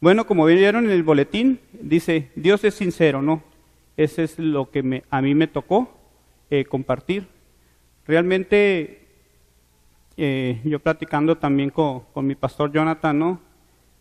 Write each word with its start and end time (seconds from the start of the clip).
Bueno, 0.00 0.26
como 0.26 0.46
vieron 0.46 0.86
en 0.86 0.92
el 0.92 1.02
boletín, 1.02 1.60
dice, 1.72 2.30
Dios 2.34 2.64
es 2.64 2.72
sincero, 2.72 3.20
¿no? 3.20 3.42
Ese 3.98 4.24
es 4.24 4.38
lo 4.38 4.70
que 4.70 4.82
me, 4.82 5.04
a 5.10 5.20
mí 5.20 5.34
me 5.34 5.46
tocó 5.46 5.94
eh, 6.48 6.64
compartir. 6.64 7.26
Realmente, 8.06 9.06
eh, 10.16 10.58
yo 10.64 10.78
platicando 10.80 11.36
también 11.36 11.68
con, 11.68 12.00
con, 12.14 12.26
mi 12.26 12.34
pastor 12.34 12.72
Jonathan, 12.72 13.18
¿no? 13.18 13.40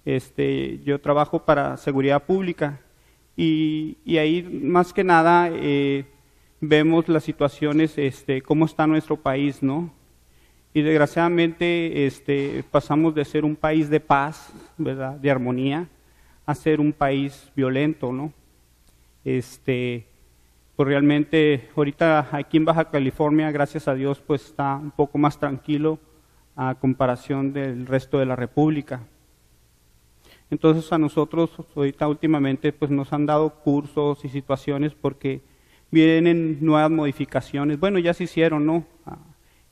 Este, 0.06 0.80
yo 0.86 1.02
trabajo 1.02 1.44
para 1.44 1.76
seguridad 1.76 2.24
pública 2.24 2.80
y, 3.36 3.98
y 4.06 4.20
ahí 4.20 4.42
más 4.42 4.94
que 4.94 5.04
nada 5.04 5.50
eh, 5.52 6.06
vemos 6.62 7.10
las 7.10 7.26
situaciones, 7.26 7.98
este, 7.98 8.42
cómo 8.42 8.66
está 8.66 8.88
nuestro 8.88 9.18
país, 9.18 9.62
¿no? 9.62 9.94
Y 10.74 10.82
desgraciadamente 10.82 12.06
este, 12.06 12.64
pasamos 12.70 13.16
de 13.16 13.26
ser 13.26 13.44
un 13.44 13.56
país 13.56 13.90
de 13.90 14.00
paz, 14.00 14.54
¿verdad? 14.78 15.14
De 15.16 15.32
armonía, 15.32 15.88
a 16.46 16.56
ser 16.56 16.80
un 16.80 16.94
país 16.94 17.52
violento, 17.56 18.12
¿no? 18.12 18.32
Este, 19.26 20.06
pues 20.76 20.88
realmente 20.88 21.70
ahorita 21.76 22.30
aquí 22.32 22.58
en 22.58 22.66
Baja 22.66 22.90
California, 22.90 23.52
gracias 23.52 23.88
a 23.88 23.96
Dios, 23.96 24.22
pues 24.26 24.46
está 24.46 24.76
un 24.76 24.92
poco 24.92 25.18
más 25.18 25.40
tranquilo 25.40 26.00
a 26.56 26.76
comparación 26.76 27.52
del 27.52 27.86
resto 27.88 28.20
de 28.20 28.26
la 28.26 28.36
República. 28.36 29.02
Entonces 30.52 30.92
a 30.92 30.98
nosotros 30.98 31.52
ahorita 31.76 32.08
últimamente 32.08 32.74
pues 32.74 32.92
nos 32.92 33.12
han 33.14 33.26
dado 33.26 33.56
cursos 33.56 34.24
y 34.26 34.30
situaciones 34.30 34.94
porque 34.94 35.42
vienen 35.92 36.58
nuevas 36.62 36.92
modificaciones. 36.92 37.80
Bueno, 37.80 38.00
ya 38.00 38.14
se 38.14 38.26
hicieron, 38.26 38.66
¿no? 38.66 38.86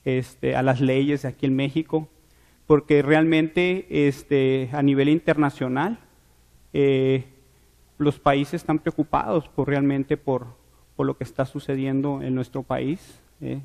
Este, 0.07 0.55
a 0.55 0.63
las 0.63 0.79
leyes 0.79 1.25
aquí 1.25 1.47
en 1.47 1.57
México, 1.57 2.07
porque 2.65 3.01
realmente 3.01 4.07
este, 4.07 4.69
a 4.71 4.81
nivel 4.81 5.09
internacional 5.09 5.99
eh, 6.71 7.25
los 7.97 8.17
países 8.17 8.61
están 8.61 8.79
preocupados 8.79 9.49
por 9.49 9.67
realmente 9.67 10.15
por, 10.15 10.47
por, 10.95 11.05
lo 11.05 11.17
que 11.17 11.25
está 11.25 11.45
sucediendo 11.45 12.21
en 12.21 12.35
nuestro 12.35 12.63
país. 12.63 13.19
¿eh? 13.41 13.59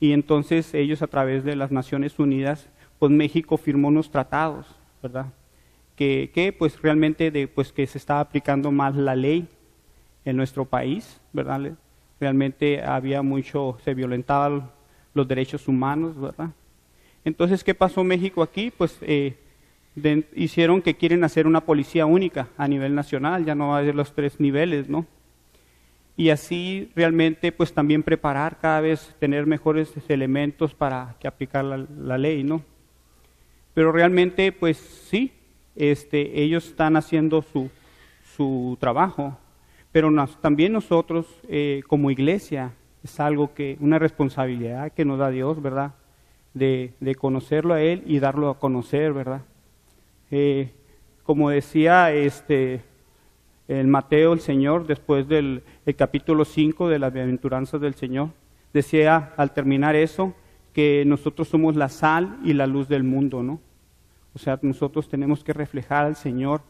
Y 0.00 0.12
entonces 0.12 0.72
ellos 0.72 1.02
a 1.02 1.06
través 1.06 1.44
de 1.44 1.54
las 1.54 1.70
Naciones 1.70 2.18
Unidas, 2.18 2.70
pues 2.98 3.12
México 3.12 3.58
firmó 3.58 3.88
unos 3.88 4.10
tratados, 4.10 4.66
¿verdad? 5.02 5.34
Que, 5.96 6.30
que 6.32 6.54
pues 6.54 6.80
realmente 6.80 7.30
de, 7.30 7.46
pues 7.46 7.72
que 7.72 7.86
se 7.86 7.98
estaba 7.98 8.20
aplicando 8.20 8.72
más 8.72 8.96
la 8.96 9.14
ley 9.14 9.46
en 10.24 10.38
nuestro 10.38 10.64
país, 10.64 11.20
¿verdad? 11.34 11.72
Realmente 12.18 12.82
había 12.82 13.20
mucho, 13.20 13.76
se 13.84 13.92
violentaba 13.92 14.72
los 15.14 15.26
derechos 15.26 15.68
humanos, 15.68 16.20
¿verdad? 16.20 16.50
Entonces, 17.24 17.64
¿qué 17.64 17.74
pasó 17.74 18.04
México 18.04 18.42
aquí? 18.42 18.70
Pues 18.76 18.98
eh, 19.00 19.34
hicieron 20.34 20.82
que 20.82 20.96
quieren 20.96 21.24
hacer 21.24 21.46
una 21.46 21.62
policía 21.62 22.04
única 22.04 22.48
a 22.58 22.68
nivel 22.68 22.94
nacional, 22.94 23.44
ya 23.44 23.54
no 23.54 23.68
va 23.68 23.76
a 23.76 23.78
haber 23.78 23.94
los 23.94 24.12
tres 24.14 24.40
niveles, 24.40 24.88
¿no? 24.88 25.06
Y 26.16 26.30
así 26.30 26.90
realmente, 26.94 27.50
pues 27.50 27.72
también 27.72 28.02
preparar 28.02 28.58
cada 28.60 28.80
vez, 28.80 29.14
tener 29.18 29.46
mejores 29.46 29.92
elementos 30.08 30.74
para 30.74 31.16
que 31.18 31.26
aplicar 31.26 31.64
la, 31.64 32.18
ley, 32.18 32.44
¿no? 32.44 32.62
Pero 33.72 33.90
realmente, 33.90 34.52
pues 34.52 34.76
sí, 34.76 35.32
este, 35.74 36.40
ellos 36.42 36.66
están 36.66 36.96
haciendo 36.96 37.42
su, 37.42 37.68
su 38.36 38.76
trabajo, 38.78 39.36
pero 39.90 40.12
también 40.40 40.72
nosotros 40.72 41.26
eh, 41.48 41.82
como 41.88 42.10
iglesia 42.10 42.72
es 43.04 43.20
algo 43.20 43.54
que, 43.54 43.76
una 43.80 43.98
responsabilidad 43.98 44.90
que 44.90 45.04
nos 45.04 45.18
da 45.18 45.30
Dios, 45.30 45.62
¿verdad? 45.62 45.92
De, 46.54 46.94
de 47.00 47.14
conocerlo 47.14 47.74
a 47.74 47.82
Él 47.82 48.02
y 48.06 48.18
darlo 48.18 48.48
a 48.48 48.58
conocer, 48.58 49.12
¿verdad? 49.12 49.42
Eh, 50.30 50.72
como 51.22 51.50
decía 51.50 52.12
este, 52.12 52.82
el 53.68 53.86
Mateo, 53.86 54.32
el 54.32 54.40
Señor, 54.40 54.86
después 54.86 55.28
del 55.28 55.62
capítulo 55.96 56.44
5 56.44 56.88
de 56.88 56.98
las 56.98 57.12
bienaventuranzas 57.12 57.80
del 57.80 57.94
Señor, 57.94 58.30
decía 58.72 59.32
al 59.36 59.52
terminar 59.52 59.96
eso 59.96 60.34
que 60.72 61.04
nosotros 61.06 61.48
somos 61.48 61.76
la 61.76 61.88
sal 61.88 62.38
y 62.42 62.54
la 62.54 62.66
luz 62.66 62.88
del 62.88 63.04
mundo, 63.04 63.42
¿no? 63.42 63.60
O 64.34 64.38
sea, 64.38 64.58
nosotros 64.62 65.08
tenemos 65.08 65.44
que 65.44 65.52
reflejar 65.52 66.04
al 66.06 66.16
Señor 66.16 66.62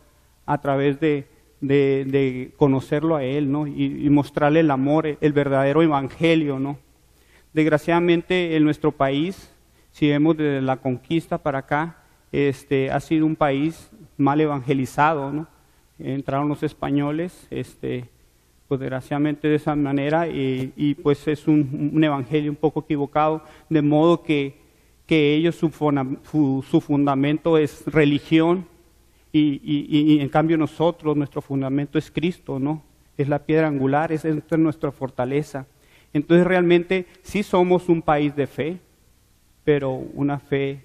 a 0.44 0.60
través 0.60 1.00
de, 1.00 1.26
de, 1.66 2.52
conocerlo 2.56 3.16
a 3.16 3.24
Él, 3.24 3.50
¿no? 3.50 3.66
Y, 3.66 4.08
mostrarle 4.10 4.60
el 4.60 4.70
amor, 4.70 5.06
el 5.20 5.32
verdadero 5.32 5.82
evangelio, 5.82 6.58
¿no? 6.58 6.78
Desgraciadamente 7.52 8.56
en 8.56 8.64
nuestro 8.64 8.92
país, 8.92 9.50
si 9.90 10.08
vemos 10.08 10.36
desde 10.36 10.60
la 10.60 10.76
conquista 10.76 11.38
para 11.38 11.60
acá, 11.60 11.98
este, 12.32 12.90
ha 12.90 13.00
sido 13.00 13.26
un 13.26 13.36
país 13.36 13.90
mal 14.16 14.40
evangelizado, 14.40 15.32
¿no? 15.32 15.46
Entraron 15.98 16.48
los 16.48 16.62
españoles, 16.64 17.46
este, 17.50 18.08
pues 18.66 18.80
desgraciadamente 18.80 19.46
de 19.46 19.54
esa 19.54 19.76
manera, 19.76 20.26
y, 20.26 20.96
pues 21.02 21.28
es 21.28 21.46
un, 21.46 22.02
evangelio 22.02 22.50
un 22.50 22.56
poco 22.56 22.80
equivocado, 22.80 23.44
de 23.68 23.82
modo 23.82 24.22
que, 24.22 24.58
que 25.06 25.34
ellos 25.34 25.54
su, 25.54 26.64
su 26.68 26.80
fundamento 26.80 27.56
es 27.56 27.84
religión, 27.86 28.66
y, 29.36 30.20
en 30.20 30.28
cambio 30.28 30.56
nosotros, 30.56 31.16
nuestro 31.16 31.42
fundamento 31.42 31.98
es 31.98 32.08
Cristo, 32.10 32.60
¿no? 32.60 32.82
Es 33.16 33.28
la 33.28 33.40
piedra 33.40 33.66
angular, 33.66 34.12
es, 34.12 34.24
es 34.24 34.58
nuestra 34.58 34.92
fortaleza. 34.92 35.66
Entonces 36.12 36.46
realmente 36.46 37.06
sí 37.22 37.42
somos 37.42 37.88
un 37.88 38.00
país 38.00 38.36
de 38.36 38.46
fe, 38.46 38.78
pero 39.64 39.90
una 39.90 40.38
fe 40.38 40.84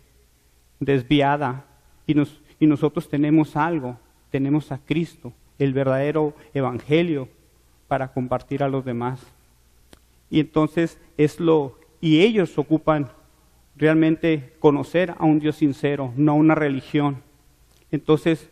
desviada. 0.79 1.65
Y, 2.07 2.15
nos, 2.15 2.41
y 2.59 2.65
nosotros 2.65 3.07
tenemos 3.07 3.55
algo, 3.55 3.99
tenemos 4.31 4.71
a 4.71 4.79
Cristo, 4.79 5.31
el 5.59 5.73
verdadero 5.73 6.33
evangelio 6.55 7.29
para 7.87 8.11
compartir 8.11 8.63
a 8.63 8.69
los 8.69 8.83
demás. 8.83 9.21
Y 10.31 10.39
entonces 10.39 10.99
es 11.17 11.39
lo, 11.39 11.77
y 12.01 12.21
ellos 12.21 12.57
ocupan 12.57 13.09
realmente 13.75 14.53
conocer 14.59 15.13
a 15.19 15.25
un 15.25 15.39
Dios 15.39 15.57
sincero, 15.57 16.11
no 16.17 16.31
a 16.31 16.35
una 16.35 16.55
religión. 16.55 17.28
Entonces, 17.91 18.49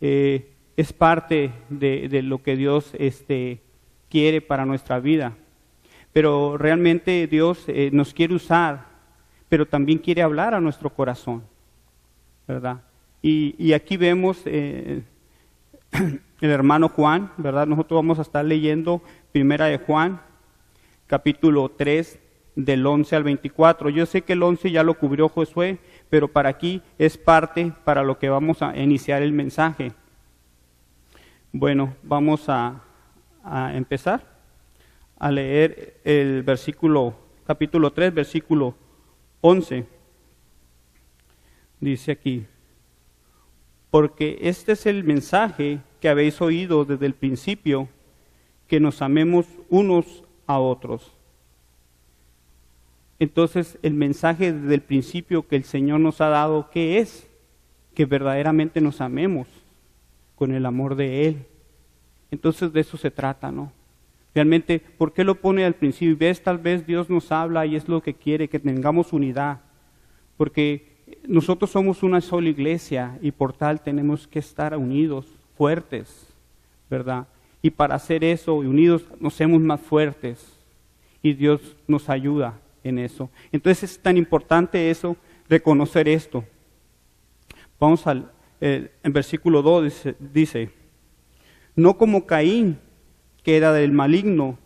eh, 0.00 0.52
es 0.76 0.92
parte 0.92 1.50
de, 1.68 2.22
lo 2.22 2.42
que 2.42 2.56
Dios 2.56 2.92
este, 2.98 3.60
quiere 4.08 4.40
para 4.40 4.64
nuestra 4.64 5.00
vida. 5.00 5.36
Pero 6.12 6.56
realmente 6.56 7.26
Dios 7.26 7.64
eh, 7.68 7.90
nos 7.92 8.14
quiere 8.14 8.34
usar, 8.34 8.86
pero 9.48 9.66
también 9.66 9.98
quiere 9.98 10.22
hablar 10.22 10.54
a 10.54 10.60
nuestro 10.60 10.90
corazón, 10.90 11.42
¿verdad? 12.46 12.82
Y, 13.20 13.72
aquí 13.72 13.96
vemos 13.96 14.42
eh, 14.46 15.02
el 15.92 16.50
hermano 16.50 16.88
Juan, 16.88 17.32
¿verdad? 17.36 17.66
Nosotros 17.66 17.98
vamos 17.98 18.18
a 18.18 18.22
estar 18.22 18.44
leyendo 18.44 19.02
Primera 19.32 19.66
de 19.66 19.78
Juan, 19.78 20.20
capítulo 21.08 21.70
3, 21.70 22.20
del 22.54 22.86
11 22.86 23.16
al 23.16 23.24
24. 23.24 23.90
Yo 23.90 24.06
sé 24.06 24.22
que 24.22 24.32
el 24.32 24.42
11 24.42 24.70
ya 24.70 24.82
lo 24.82 24.94
cubrió 24.94 25.28
Josué, 25.28 25.78
pero 26.10 26.28
para 26.28 26.48
aquí 26.48 26.82
es 26.98 27.18
parte 27.18 27.72
para 27.84 28.02
lo 28.02 28.18
que 28.18 28.28
vamos 28.28 28.62
a 28.62 28.76
iniciar 28.76 29.22
el 29.22 29.32
mensaje. 29.32 29.92
Bueno, 31.52 31.94
vamos 32.02 32.44
a, 32.48 32.82
empezar 33.74 34.22
a 35.18 35.30
leer 35.30 36.00
el 36.04 36.42
versículo, 36.42 37.14
capítulo 37.46 37.92
3, 37.92 38.12
versículo 38.12 38.74
11. 39.40 39.86
Dice 41.80 42.12
aquí, 42.12 42.46
porque 43.90 44.38
este 44.42 44.72
es 44.72 44.86
el 44.86 45.04
mensaje 45.04 45.80
que 46.00 46.08
habéis 46.08 46.40
oído 46.40 46.84
desde 46.84 47.06
el 47.06 47.14
principio, 47.14 47.88
que 48.66 48.80
nos 48.80 49.00
amemos 49.00 49.46
unos 49.70 50.24
a 50.46 50.58
otros. 50.58 51.17
Entonces, 53.20 53.78
el 53.82 53.94
mensaje 53.94 54.52
desde 54.52 54.74
el 54.74 54.80
principio 54.80 55.46
que 55.46 55.56
el 55.56 55.64
Señor 55.64 56.00
nos 56.00 56.20
ha 56.20 56.28
dado, 56.28 56.70
¿qué 56.70 56.98
es? 56.98 57.26
Que 57.94 58.06
verdaderamente 58.06 58.80
nos 58.80 59.00
amemos 59.00 59.48
con 60.36 60.52
el 60.52 60.64
amor 60.66 60.94
de 60.94 61.26
Él. 61.26 61.46
Entonces, 62.30 62.72
de 62.72 62.80
eso 62.80 62.96
se 62.96 63.10
trata, 63.10 63.50
¿no? 63.50 63.72
Realmente, 64.34 64.78
¿por 64.78 65.12
qué 65.12 65.24
lo 65.24 65.34
pone 65.34 65.64
al 65.64 65.74
principio? 65.74 66.16
ves, 66.16 66.42
tal 66.42 66.58
vez 66.58 66.86
Dios 66.86 67.10
nos 67.10 67.32
habla 67.32 67.66
y 67.66 67.74
es 67.74 67.88
lo 67.88 68.02
que 68.02 68.14
quiere, 68.14 68.48
que 68.48 68.60
tengamos 68.60 69.12
unidad. 69.12 69.60
Porque 70.36 70.98
nosotros 71.26 71.70
somos 71.70 72.04
una 72.04 72.20
sola 72.20 72.48
iglesia 72.48 73.18
y 73.20 73.32
por 73.32 73.52
tal 73.52 73.80
tenemos 73.80 74.28
que 74.28 74.38
estar 74.38 74.76
unidos, 74.76 75.26
fuertes, 75.56 76.32
¿verdad? 76.88 77.26
Y 77.62 77.70
para 77.70 77.96
hacer 77.96 78.22
eso, 78.22 78.54
unidos, 78.54 79.04
nos 79.18 79.34
hacemos 79.34 79.60
más 79.60 79.80
fuertes 79.80 80.56
y 81.20 81.32
Dios 81.32 81.76
nos 81.88 82.08
ayuda 82.08 82.60
en 82.88 82.98
eso. 82.98 83.30
Entonces 83.52 83.92
es 83.92 83.98
tan 84.00 84.16
importante 84.16 84.90
eso, 84.90 85.16
reconocer 85.48 86.08
esto. 86.08 86.44
Vamos 87.78 88.06
al 88.06 88.32
en 88.60 89.12
versículo 89.12 89.62
2 89.62 90.16
dice, 90.18 90.70
no 91.76 91.96
como 91.96 92.26
Caín, 92.26 92.78
que 93.42 93.56
era 93.56 93.72
del 93.72 93.92
maligno 93.92 94.58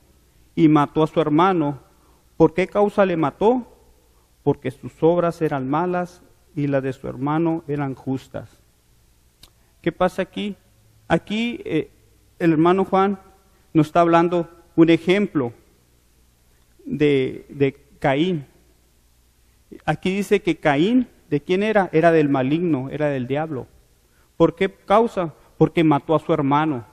y 0.55 0.69
mató 0.69 1.03
a 1.03 1.07
su 1.07 1.21
hermano. 1.21 1.81
¿Por 2.37 2.55
qué 2.55 2.67
causa 2.67 3.05
le 3.05 3.17
mató? 3.17 3.67
Porque 4.43 4.71
sus 4.71 4.93
obras 5.03 5.43
eran 5.43 5.69
malas 5.69 6.23
y 6.57 6.67
las 6.67 6.83
de 6.83 6.93
su 6.93 7.07
hermano 7.07 7.65
eran 7.69 7.95
justas. 7.95 8.61
¿Qué 9.83 9.93
pasa 9.93 10.23
aquí? 10.23 10.57
Aquí 11.09 11.61
eh, 11.65 11.91
el 12.39 12.53
hermano 12.53 12.85
Juan 12.85 13.19
nos 13.75 13.89
está 13.89 14.01
hablando 14.01 14.49
un 14.75 14.91
ejemplo 14.91 15.53
de, 16.85 17.47
de 17.51 17.79
Caín. 18.03 18.47
Aquí 19.85 20.11
dice 20.13 20.43
que 20.43 20.57
Caín, 20.57 21.07
¿de 21.31 21.41
quién 21.41 21.63
era? 21.63 21.89
Era 21.93 22.11
del 22.11 22.29
maligno, 22.29 22.91
era 22.91 23.07
del 23.07 23.29
diablo. 23.29 23.69
¿Por 24.37 24.57
qué 24.57 24.69
causa? 24.69 25.33
Porque 25.57 25.85
mató 25.85 26.17
a 26.17 26.19
su 26.19 26.33
hermano. 26.33 26.85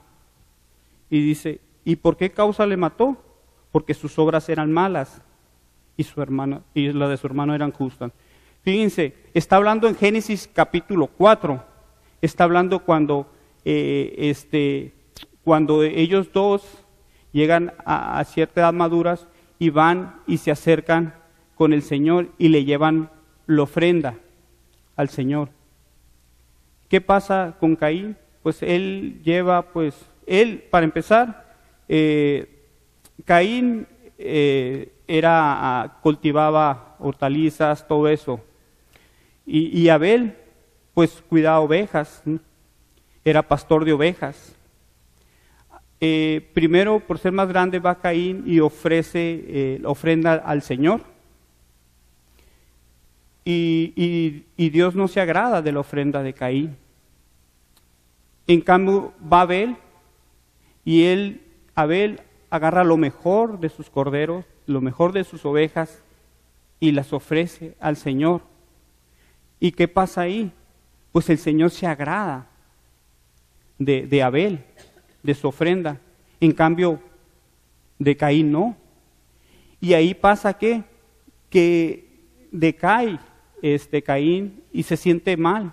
Y 1.10 1.20
dice, 1.20 1.60
¿y 1.84 1.96
por 1.96 2.16
qué 2.16 2.30
causa 2.30 2.64
le 2.64 2.76
mató? 2.76 3.16
Porque 3.72 3.92
sus 3.92 4.20
obras 4.20 4.48
eran 4.48 4.70
malas 4.70 5.20
y 5.96 6.04
su 6.04 6.22
hermano 6.22 6.62
y 6.74 6.92
la 6.92 7.08
de 7.08 7.16
su 7.16 7.26
hermano 7.26 7.56
eran 7.56 7.72
justas. 7.72 8.12
Fíjense, 8.62 9.16
está 9.34 9.56
hablando 9.56 9.88
en 9.88 9.96
Génesis 9.96 10.48
capítulo 10.52 11.08
4. 11.08 11.60
Está 12.22 12.44
hablando 12.44 12.84
cuando 12.84 13.26
eh, 13.64 14.14
este 14.16 14.94
cuando 15.42 15.82
ellos 15.82 16.30
dos 16.32 16.62
llegan 17.32 17.72
a, 17.84 18.20
a 18.20 18.24
cierta 18.24 18.60
edad 18.60 18.72
maduras 18.72 19.26
y 19.60 19.70
van 19.70 20.16
y 20.26 20.38
se 20.38 20.50
acercan 20.50 21.14
con 21.54 21.72
el 21.72 21.82
Señor 21.82 22.30
y 22.38 22.48
le 22.48 22.64
llevan 22.64 23.10
la 23.46 23.62
ofrenda 23.62 24.16
al 24.96 25.10
Señor. 25.10 25.50
¿Qué 26.88 27.00
pasa 27.00 27.56
con 27.60 27.76
Caín? 27.76 28.16
Pues 28.42 28.62
él 28.62 29.20
lleva, 29.22 29.70
pues, 29.70 29.94
él, 30.26 30.64
para 30.70 30.84
empezar, 30.84 31.56
eh, 31.88 32.64
Caín 33.26 33.86
eh, 34.16 34.92
era, 35.06 35.82
ah, 35.82 35.98
cultivaba 36.02 36.96
hortalizas, 36.98 37.86
todo 37.86 38.08
eso. 38.08 38.40
Y, 39.44 39.88
Abel, 39.88 40.36
pues, 40.94 41.22
cuidaba 41.28 41.60
ovejas, 41.60 42.22
era 43.24 43.42
pastor 43.42 43.84
de 43.84 43.92
ovejas. 43.92 44.56
Eh, 46.00 46.50
primero, 46.54 47.00
por 47.00 47.18
ser 47.18 47.32
más 47.32 47.48
grande, 47.48 47.78
va 47.78 48.00
Caín 48.00 48.42
y 48.46 48.60
ofrece 48.60 49.80
ofrenda 49.84 50.34
al 50.34 50.62
Señor. 50.62 51.02
Y, 53.44 54.44
Dios 54.56 54.94
no 54.94 55.08
se 55.08 55.20
agrada 55.20 55.62
de 55.62 55.72
la 55.72 55.80
ofrenda 55.80 56.22
de 56.22 56.32
Caín. 56.32 56.76
En 58.46 58.60
cambio, 58.60 59.12
va 59.20 59.42
Abel 59.42 59.76
y 60.84 61.04
él, 61.04 61.42
Abel, 61.74 62.20
agarra 62.50 62.84
lo 62.84 62.96
mejor 62.96 63.60
de 63.60 63.68
sus 63.68 63.90
corderos, 63.90 64.44
lo 64.66 64.80
mejor 64.80 65.12
de 65.12 65.24
sus 65.24 65.44
ovejas 65.44 66.02
y 66.80 66.92
las 66.92 67.12
ofrece 67.12 67.74
al 67.80 67.96
Señor. 67.96 68.42
¿Y 69.58 69.72
qué 69.72 69.88
pasa 69.88 70.22
ahí? 70.22 70.52
Pues 71.12 71.28
el 71.30 71.38
Señor 71.38 71.70
se 71.70 71.86
agrada 71.86 72.46
de 73.78 74.22
Abel, 74.22 74.64
de 75.22 75.34
su 75.34 75.48
ofrenda. 75.48 76.00
En 76.40 76.52
cambio, 76.52 77.00
de 78.00 78.16
Caín 78.16 78.50
no. 78.50 78.76
Y 79.80 79.94
ahí 79.94 80.14
pasa 80.14 80.54
qué? 80.54 80.82
Que 81.48 82.08
decae 82.50 83.20
este 83.62 84.02
Caín 84.02 84.62
y 84.72 84.82
se 84.82 84.96
siente 84.96 85.36
mal. 85.36 85.72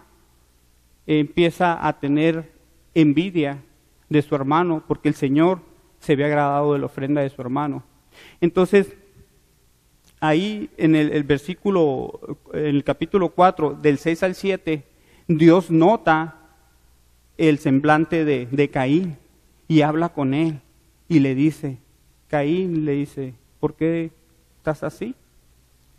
Empieza 1.07 1.87
a 1.87 1.99
tener 1.99 2.51
envidia 2.93 3.63
de 4.09 4.21
su 4.21 4.35
hermano 4.35 4.83
porque 4.87 5.09
el 5.09 5.15
Señor 5.15 5.61
se 5.99 6.13
había 6.13 6.27
agradado 6.27 6.73
de 6.73 6.79
la 6.79 6.85
ofrenda 6.85 7.21
de 7.21 7.29
su 7.29 7.41
hermano. 7.41 7.83
Entonces, 8.41 8.95
ahí 10.19 10.69
en 10.77 10.95
el, 10.95 11.23
versículo, 11.23 12.37
en 12.53 12.65
el 12.65 12.83
capítulo 12.83 13.29
4, 13.29 13.77
del 13.81 13.97
6 13.97 14.23
al 14.23 14.35
7, 14.35 14.83
Dios 15.27 15.71
nota 15.71 16.35
el 17.37 17.59
semblante 17.59 18.25
de, 18.25 18.47
de 18.47 18.69
Caín 18.69 19.17
y 19.67 19.81
habla 19.81 20.09
con 20.09 20.33
él 20.33 20.61
y 21.07 21.19
le 21.19 21.35
dice, 21.35 21.77
Caín 22.27 22.85
le 22.85 22.93
dice, 22.93 23.33
¿por 23.59 23.75
qué 23.75 24.11
estás 24.57 24.83
así? 24.83 25.15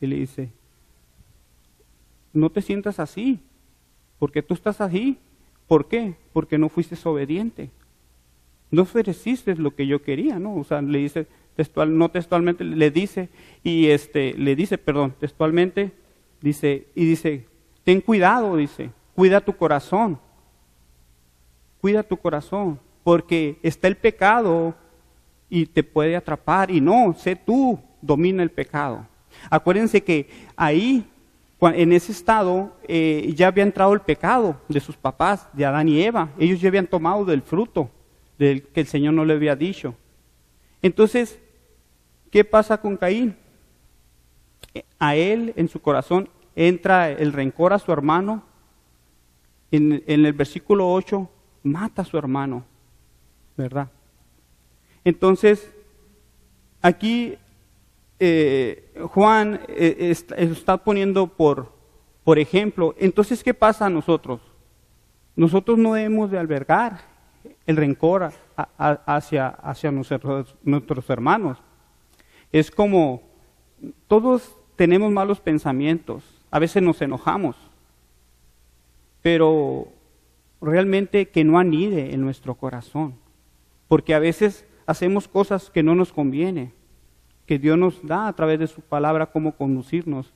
Y 0.00 0.06
le 0.06 0.16
dice, 0.16 0.50
no 2.32 2.50
te 2.50 2.62
sientas 2.62 2.98
así, 3.00 3.40
porque 4.18 4.42
tú 4.42 4.54
estás 4.54 4.80
así. 4.80 5.18
¿Por 5.66 5.88
qué? 5.88 6.14
Porque 6.32 6.58
no 6.58 6.68
fuiste 6.68 6.96
obediente. 7.06 7.70
No 8.70 8.82
ofreciste 8.82 9.54
lo 9.56 9.74
que 9.74 9.86
yo 9.86 10.02
quería, 10.02 10.38
¿no? 10.38 10.56
O 10.56 10.64
sea, 10.64 10.82
le 10.82 10.98
dice 10.98 11.26
textual, 11.56 11.96
no 11.96 12.10
textualmente, 12.10 12.64
le 12.64 12.90
dice, 12.90 13.28
y 13.64 13.88
este, 13.88 14.34
le 14.34 14.54
dice, 14.54 14.78
perdón, 14.78 15.14
textualmente, 15.18 15.92
dice, 16.40 16.86
y 16.94 17.04
dice, 17.04 17.46
ten 17.82 18.00
cuidado, 18.00 18.56
dice, 18.56 18.90
cuida 19.14 19.40
tu 19.40 19.56
corazón, 19.56 20.20
cuida 21.80 22.02
tu 22.02 22.16
corazón, 22.16 22.78
porque 23.08 23.58
está 23.62 23.88
el 23.88 23.96
pecado 23.96 24.74
y 25.48 25.64
te 25.64 25.82
puede 25.82 26.14
atrapar, 26.14 26.70
y 26.70 26.78
no, 26.78 27.14
sé 27.14 27.36
tú, 27.36 27.80
domina 28.02 28.42
el 28.42 28.50
pecado. 28.50 29.06
Acuérdense 29.48 30.04
que 30.04 30.28
ahí 30.54 31.08
en 31.58 31.94
ese 31.94 32.12
estado 32.12 32.76
eh, 32.86 33.32
ya 33.34 33.46
había 33.46 33.62
entrado 33.62 33.94
el 33.94 34.02
pecado 34.02 34.60
de 34.68 34.78
sus 34.80 34.94
papás, 34.94 35.48
de 35.54 35.64
Adán 35.64 35.88
y 35.88 36.02
Eva. 36.02 36.28
Ellos 36.38 36.60
ya 36.60 36.68
habían 36.68 36.86
tomado 36.86 37.24
del 37.24 37.40
fruto 37.40 37.88
del 38.36 38.64
que 38.64 38.80
el 38.80 38.86
Señor 38.86 39.14
no 39.14 39.24
le 39.24 39.32
había 39.32 39.56
dicho. 39.56 39.94
Entonces, 40.82 41.38
¿qué 42.30 42.44
pasa 42.44 42.78
con 42.78 42.98
Caín? 42.98 43.34
A 44.98 45.16
él, 45.16 45.54
en 45.56 45.70
su 45.70 45.80
corazón, 45.80 46.28
entra 46.54 47.10
el 47.10 47.32
rencor 47.32 47.72
a 47.72 47.78
su 47.78 47.90
hermano. 47.90 48.42
En, 49.70 50.04
en 50.06 50.26
el 50.26 50.34
versículo 50.34 50.92
8, 50.92 51.26
mata 51.62 52.02
a 52.02 52.04
su 52.04 52.18
hermano, 52.18 52.66
¿verdad? 53.58 53.90
Entonces, 55.04 55.70
aquí 56.80 57.36
eh, 58.20 58.94
Juan 59.12 59.60
eh, 59.68 60.14
está, 60.36 60.78
poniendo 60.78 61.26
por, 61.26 61.72
por 62.24 62.38
ejemplo. 62.38 62.94
Entonces, 62.98 63.42
¿qué 63.44 63.52
pasa 63.52 63.86
a 63.86 63.90
nosotros? 63.90 64.40
Nosotros 65.36 65.76
no 65.76 65.94
debemos 65.94 66.30
de 66.30 66.38
albergar 66.38 67.00
el 67.66 67.76
rencor 67.76 68.32
hacia, 68.56 69.48
hacia 69.48 69.90
nuestros, 69.90 70.56
nuestros 70.62 71.10
hermanos. 71.10 71.58
Es 72.50 72.70
como 72.70 73.22
todos 74.06 74.56
tenemos 74.76 75.12
malos 75.12 75.40
pensamientos, 75.40 76.24
a 76.50 76.58
veces 76.58 76.82
nos 76.82 77.02
enojamos, 77.02 77.56
pero 79.22 79.88
realmente 80.60 81.28
que 81.28 81.44
no 81.44 81.58
anide 81.58 82.14
en 82.14 82.20
nuestro 82.20 82.54
corazón, 82.54 83.14
porque 83.88 84.14
a 84.14 84.18
veces 84.18 84.64
hacemos 84.86 85.26
cosas 85.26 85.70
que 85.70 85.82
no 85.82 85.94
nos 85.94 86.12
conviene 86.12 86.72
que 87.48 87.58
Dios 87.58 87.78
nos 87.78 88.06
da 88.06 88.28
a 88.28 88.32
través 88.34 88.58
de 88.58 88.66
su 88.66 88.82
palabra 88.82 89.32
cómo 89.32 89.56
conducirnos. 89.56 90.34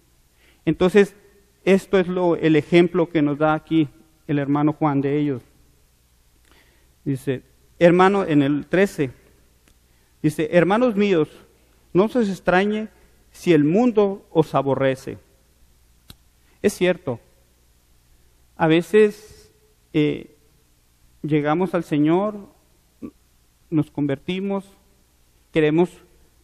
Entonces, 0.64 1.14
esto 1.62 1.99
es 1.99 2.09
lo, 2.09 2.37
el 2.37 2.56
ejemplo 2.56 3.11
que 3.11 3.21
nos 3.21 3.38
da 3.38 3.52
aquí 3.52 3.90
el 4.26 4.38
hermano 4.38 4.73
Juan 4.73 5.02
de 5.02 5.18
ellos. 5.18 5.42
Dice, 7.04 7.42
hermano, 7.78 8.25
en 8.25 8.40
el 8.40 8.66
13, 8.66 9.11
dice, 10.23 10.49
hermanos 10.52 10.97
míos, 10.97 11.28
no 11.92 12.09
se 12.09 12.21
extrañe 12.21 12.88
si 13.30 13.52
el 13.52 13.64
mundo 13.64 14.26
os 14.30 14.54
aborrece. 14.54 15.18
Es 16.62 16.73
cierto, 16.73 17.21
a 18.56 18.68
veces 18.68 19.52
eh, 19.92 20.35
llegamos 21.21 21.75
al 21.75 21.85
Señor, 21.85 22.37
nos 23.73 23.91
convertimos, 23.91 24.64
queremos 25.50 25.91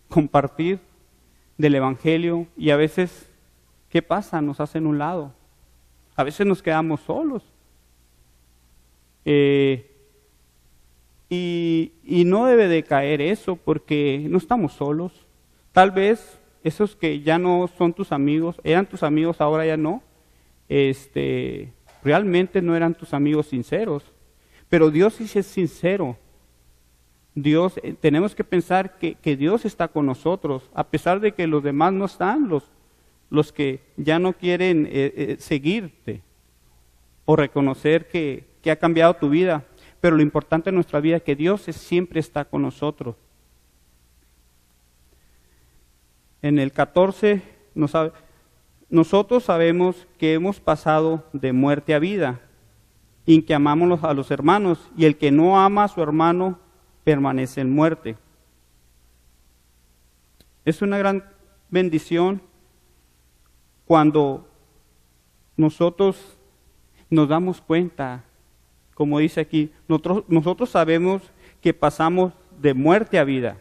compartir 0.08 0.80
del 1.56 1.74
Evangelio 1.74 2.46
y 2.56 2.70
a 2.70 2.76
veces, 2.76 3.30
¿qué 3.88 4.02
pasa? 4.02 4.40
Nos 4.40 4.60
hacen 4.60 4.86
un 4.86 4.98
lado. 4.98 5.34
A 6.16 6.24
veces 6.24 6.46
nos 6.46 6.62
quedamos 6.62 7.00
solos. 7.00 7.44
Eh, 9.24 9.94
y, 11.28 11.92
y, 12.02 12.24
no 12.24 12.46
debe 12.46 12.68
de 12.68 12.82
caer 12.82 13.20
eso 13.20 13.56
porque 13.56 14.26
no 14.28 14.38
estamos 14.38 14.72
solos. 14.72 15.26
Tal 15.72 15.90
vez 15.90 16.40
esos 16.64 16.96
que 16.96 17.20
ya 17.20 17.38
no 17.38 17.68
son 17.76 17.92
tus 17.92 18.12
amigos, 18.12 18.60
eran 18.64 18.88
tus 18.88 19.02
amigos, 19.02 19.40
ahora 19.40 19.66
ya 19.66 19.76
no, 19.76 20.02
este, 20.68 21.72
realmente 22.02 22.62
no 22.62 22.74
eran 22.74 22.94
tus 22.94 23.12
amigos 23.12 23.48
sinceros. 23.48 24.04
Pero 24.68 24.90
Dios 24.90 25.14
sí 25.14 25.38
es 25.38 25.46
sincero 25.46 26.16
Dios, 27.42 27.78
eh, 27.82 27.94
tenemos 27.98 28.34
que 28.34 28.44
pensar 28.44 28.98
que, 28.98 29.36
Dios 29.36 29.64
está 29.64 29.88
con 29.88 30.06
nosotros, 30.06 30.68
a 30.74 30.84
pesar 30.84 31.20
de 31.20 31.32
que 31.32 31.46
los 31.46 31.62
demás 31.62 31.92
no 31.92 32.06
están, 32.06 32.48
los, 32.48 32.64
los 33.30 33.52
que 33.52 33.80
ya 33.96 34.18
no 34.18 34.32
quieren 34.32 34.86
eh, 34.86 35.12
eh, 35.16 35.36
seguirte 35.38 36.22
o 37.24 37.36
reconocer 37.36 38.08
que, 38.08 38.44
que, 38.62 38.70
ha 38.70 38.76
cambiado 38.76 39.14
tu 39.14 39.28
vida. 39.28 39.64
Pero 40.00 40.16
lo 40.16 40.22
importante 40.22 40.70
en 40.70 40.74
nuestra 40.74 41.00
vida 41.00 41.16
es 41.16 41.22
que 41.22 41.36
Dios 41.36 41.62
siempre 41.62 42.20
está 42.20 42.44
con 42.44 42.62
nosotros. 42.62 43.16
En 46.40 46.58
el 46.58 46.72
14, 46.72 47.42
nosotros 48.88 49.44
sabemos 49.44 50.06
que 50.18 50.34
hemos 50.34 50.60
pasado 50.60 51.24
de 51.32 51.52
muerte 51.52 51.94
a 51.94 51.98
vida 51.98 52.40
y 53.26 53.42
que 53.42 53.54
amamos 53.54 54.02
a 54.04 54.14
los 54.14 54.30
hermanos, 54.30 54.88
y 54.96 55.04
el 55.04 55.16
que 55.16 55.30
no 55.30 55.60
ama 55.60 55.84
a 55.84 55.88
su 55.88 56.00
hermano 56.00 56.58
permanece 57.04 57.60
en 57.60 57.70
muerte. 57.70 58.16
Es 60.64 60.82
una 60.82 60.98
gran 60.98 61.24
bendición 61.70 62.42
cuando 63.86 64.46
nosotros 65.56 66.36
nos 67.10 67.28
damos 67.28 67.60
cuenta, 67.60 68.24
como 68.94 69.18
dice 69.18 69.40
aquí, 69.40 69.72
nosotros, 69.88 70.24
nosotros 70.28 70.70
sabemos 70.70 71.22
que 71.62 71.72
pasamos 71.72 72.32
de 72.60 72.74
muerte 72.74 73.18
a 73.18 73.24
vida. 73.24 73.56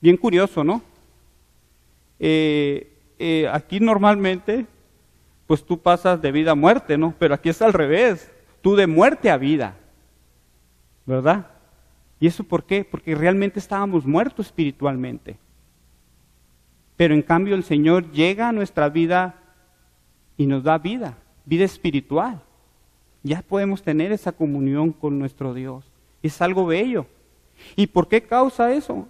Bien 0.00 0.16
curioso, 0.16 0.64
¿no? 0.64 0.82
Eh, 2.18 2.92
eh, 3.18 3.48
aquí 3.52 3.80
normalmente, 3.80 4.66
pues 5.46 5.64
tú 5.64 5.78
pasas 5.78 6.20
de 6.20 6.32
vida 6.32 6.52
a 6.52 6.56
muerte, 6.56 6.98
¿no? 6.98 7.14
Pero 7.18 7.34
aquí 7.34 7.48
es 7.48 7.62
al 7.62 7.72
revés, 7.72 8.30
tú 8.60 8.76
de 8.76 8.86
muerte 8.86 9.30
a 9.30 9.36
vida, 9.36 9.76
¿verdad? 11.06 11.46
¿Y 12.20 12.26
eso 12.26 12.44
por 12.44 12.64
qué? 12.64 12.84
Porque 12.84 13.14
realmente 13.14 13.58
estábamos 13.58 14.06
muertos 14.06 14.46
espiritualmente. 14.46 15.38
Pero 16.96 17.14
en 17.14 17.22
cambio 17.22 17.54
el 17.54 17.62
Señor 17.62 18.10
llega 18.10 18.48
a 18.48 18.52
nuestra 18.52 18.88
vida 18.88 19.36
y 20.36 20.46
nos 20.46 20.64
da 20.64 20.78
vida, 20.78 21.16
vida 21.44 21.64
espiritual. 21.64 22.42
Ya 23.22 23.42
podemos 23.42 23.82
tener 23.82 24.10
esa 24.12 24.32
comunión 24.32 24.92
con 24.92 25.18
nuestro 25.18 25.54
Dios. 25.54 25.84
Es 26.22 26.42
algo 26.42 26.66
bello. 26.66 27.06
¿Y 27.76 27.86
por 27.86 28.08
qué 28.08 28.22
causa 28.22 28.72
eso? 28.72 29.06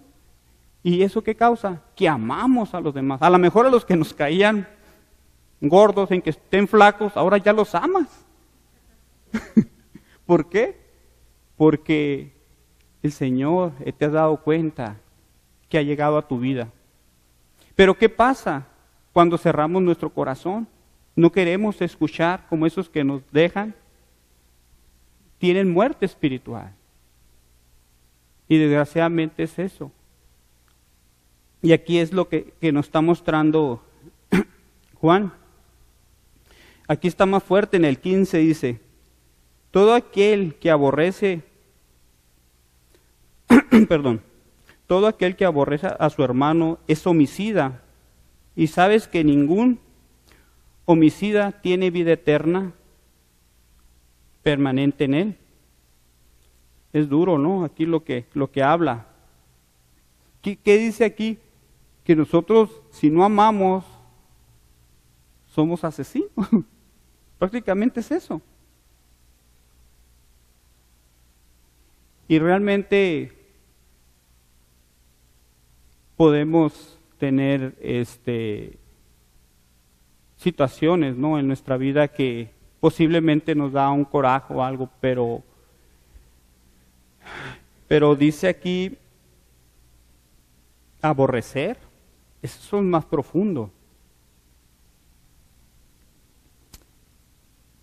¿Y 0.83 1.01
eso 1.01 1.23
qué 1.23 1.35
causa? 1.35 1.81
Que 1.95 2.07
amamos 2.07 2.73
a 2.73 2.81
los 2.81 2.93
demás. 2.93 3.21
A 3.21 3.29
lo 3.29 3.37
mejor 3.37 3.65
a 3.65 3.69
los 3.69 3.85
que 3.85 3.95
nos 3.95 4.13
caían 4.13 4.67
gordos, 5.61 6.11
en 6.11 6.21
que 6.21 6.29
estén 6.29 6.67
flacos, 6.67 7.17
ahora 7.17 7.37
ya 7.37 7.53
los 7.53 7.75
amas. 7.75 8.07
¿Por 10.25 10.49
qué? 10.49 10.79
Porque 11.57 12.38
el 13.01 13.11
Señor 13.11 13.71
te 13.97 14.05
ha 14.05 14.09
dado 14.09 14.37
cuenta 14.37 14.97
que 15.69 15.77
ha 15.77 15.81
llegado 15.81 16.17
a 16.17 16.27
tu 16.27 16.39
vida. 16.39 16.69
Pero 17.75 17.97
¿qué 17.97 18.09
pasa 18.09 18.67
cuando 19.13 19.37
cerramos 19.37 19.81
nuestro 19.81 20.09
corazón? 20.09 20.67
No 21.15 21.31
queremos 21.31 21.81
escuchar 21.81 22.45
como 22.49 22.65
esos 22.65 22.89
que 22.89 23.03
nos 23.03 23.21
dejan. 23.31 23.75
Tienen 25.37 25.71
muerte 25.71 26.05
espiritual. 26.05 26.73
Y 28.47 28.57
desgraciadamente 28.57 29.43
es 29.43 29.59
eso. 29.59 29.91
Y 31.61 31.71
aquí 31.71 31.99
es 31.99 32.13
lo 32.13 32.27
que, 32.29 32.53
nos 32.73 32.87
está 32.87 33.01
mostrando 33.01 33.83
Juan. 34.95 35.33
Aquí 36.87 37.07
está 37.07 37.25
más 37.25 37.43
fuerte 37.43 37.77
en 37.77 37.85
el 37.85 37.99
15, 37.99 38.39
dice, 38.39 38.81
todo 39.69 39.93
aquel 39.93 40.55
que 40.55 40.71
aborrece, 40.71 41.43
perdón, 43.87 44.21
todo 44.87 45.07
aquel 45.07 45.35
que 45.35 45.45
aborrece 45.45 45.87
a 45.87 46.09
su 46.09 46.23
hermano 46.23 46.79
es 46.87 47.05
homicida. 47.05 47.83
Y 48.55 48.67
sabes 48.67 49.07
que 49.07 49.23
ningún 49.23 49.79
homicida 50.85 51.51
tiene 51.51 51.91
vida 51.91 52.13
eterna 52.13 52.73
permanente 54.41 55.03
en 55.03 55.13
él. 55.13 55.37
Es 56.91 57.07
duro, 57.07 57.37
¿no? 57.37 57.63
Aquí 57.63 57.85
lo 57.85 58.03
que, 58.03 58.25
lo 58.33 58.51
que 58.51 58.63
habla. 58.63 59.05
¿Qué, 60.41 60.55
¿Qué, 60.57 60.77
dice 60.77 61.05
aquí? 61.05 61.37
Que 62.03 62.15
nosotros, 62.15 62.81
si 62.89 63.11
no 63.11 63.23
amamos, 63.23 63.85
somos 65.45 65.83
asesinos. 65.83 66.31
Prácticamente 67.37 67.99
es 67.99 68.09
eso. 68.09 68.41
Y 72.27 72.39
realmente 72.39 73.38
podemos 76.19 76.99
tener 77.17 77.77
este, 77.79 78.77
situaciones 80.35 81.15
¿no? 81.15 81.39
en 81.39 81.47
nuestra 81.47 81.77
vida 81.77 82.09
que 82.09 82.51
posiblemente 82.81 83.55
nos 83.55 83.71
da 83.71 83.89
un 83.89 84.03
coraje 84.03 84.53
o 84.53 84.61
algo, 84.61 84.89
pero, 84.99 85.41
pero 87.87 88.17
dice 88.17 88.49
aquí 88.49 88.97
aborrecer, 91.01 91.77
eso 92.41 92.79
es 92.79 92.83
más 92.83 93.05
profundo. 93.05 93.71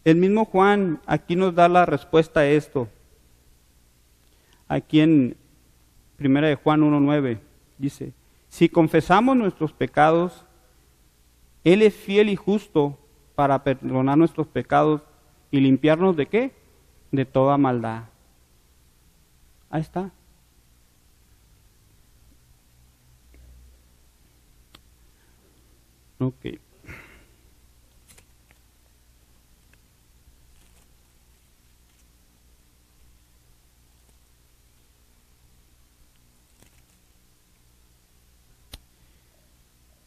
El 0.04 0.16
mismo 0.16 0.44
Juan 0.44 1.00
aquí 1.06 1.36
nos 1.36 1.54
da 1.54 1.70
la 1.70 1.86
respuesta 1.86 2.40
a 2.40 2.46
esto. 2.46 2.86
Aquí 4.68 5.00
en 5.00 5.38
Primera 6.18 6.48
de 6.48 6.56
Juan 6.56 6.82
1.9 6.82 7.38
dice, 7.78 8.12
si 8.48 8.68
confesamos 8.68 9.36
nuestros 9.36 9.72
pecados, 9.72 10.44
Él 11.64 11.82
es 11.82 11.94
fiel 11.94 12.28
y 12.28 12.36
justo 12.36 12.98
para 13.34 13.62
perdonar 13.62 14.16
nuestros 14.16 14.46
pecados 14.46 15.02
y 15.50 15.60
limpiarnos 15.60 16.16
de 16.16 16.26
qué? 16.26 16.54
De 17.12 17.24
toda 17.24 17.58
maldad. 17.58 18.04
Ahí 19.70 19.82
está. 19.82 20.10
Ok. 26.18 26.46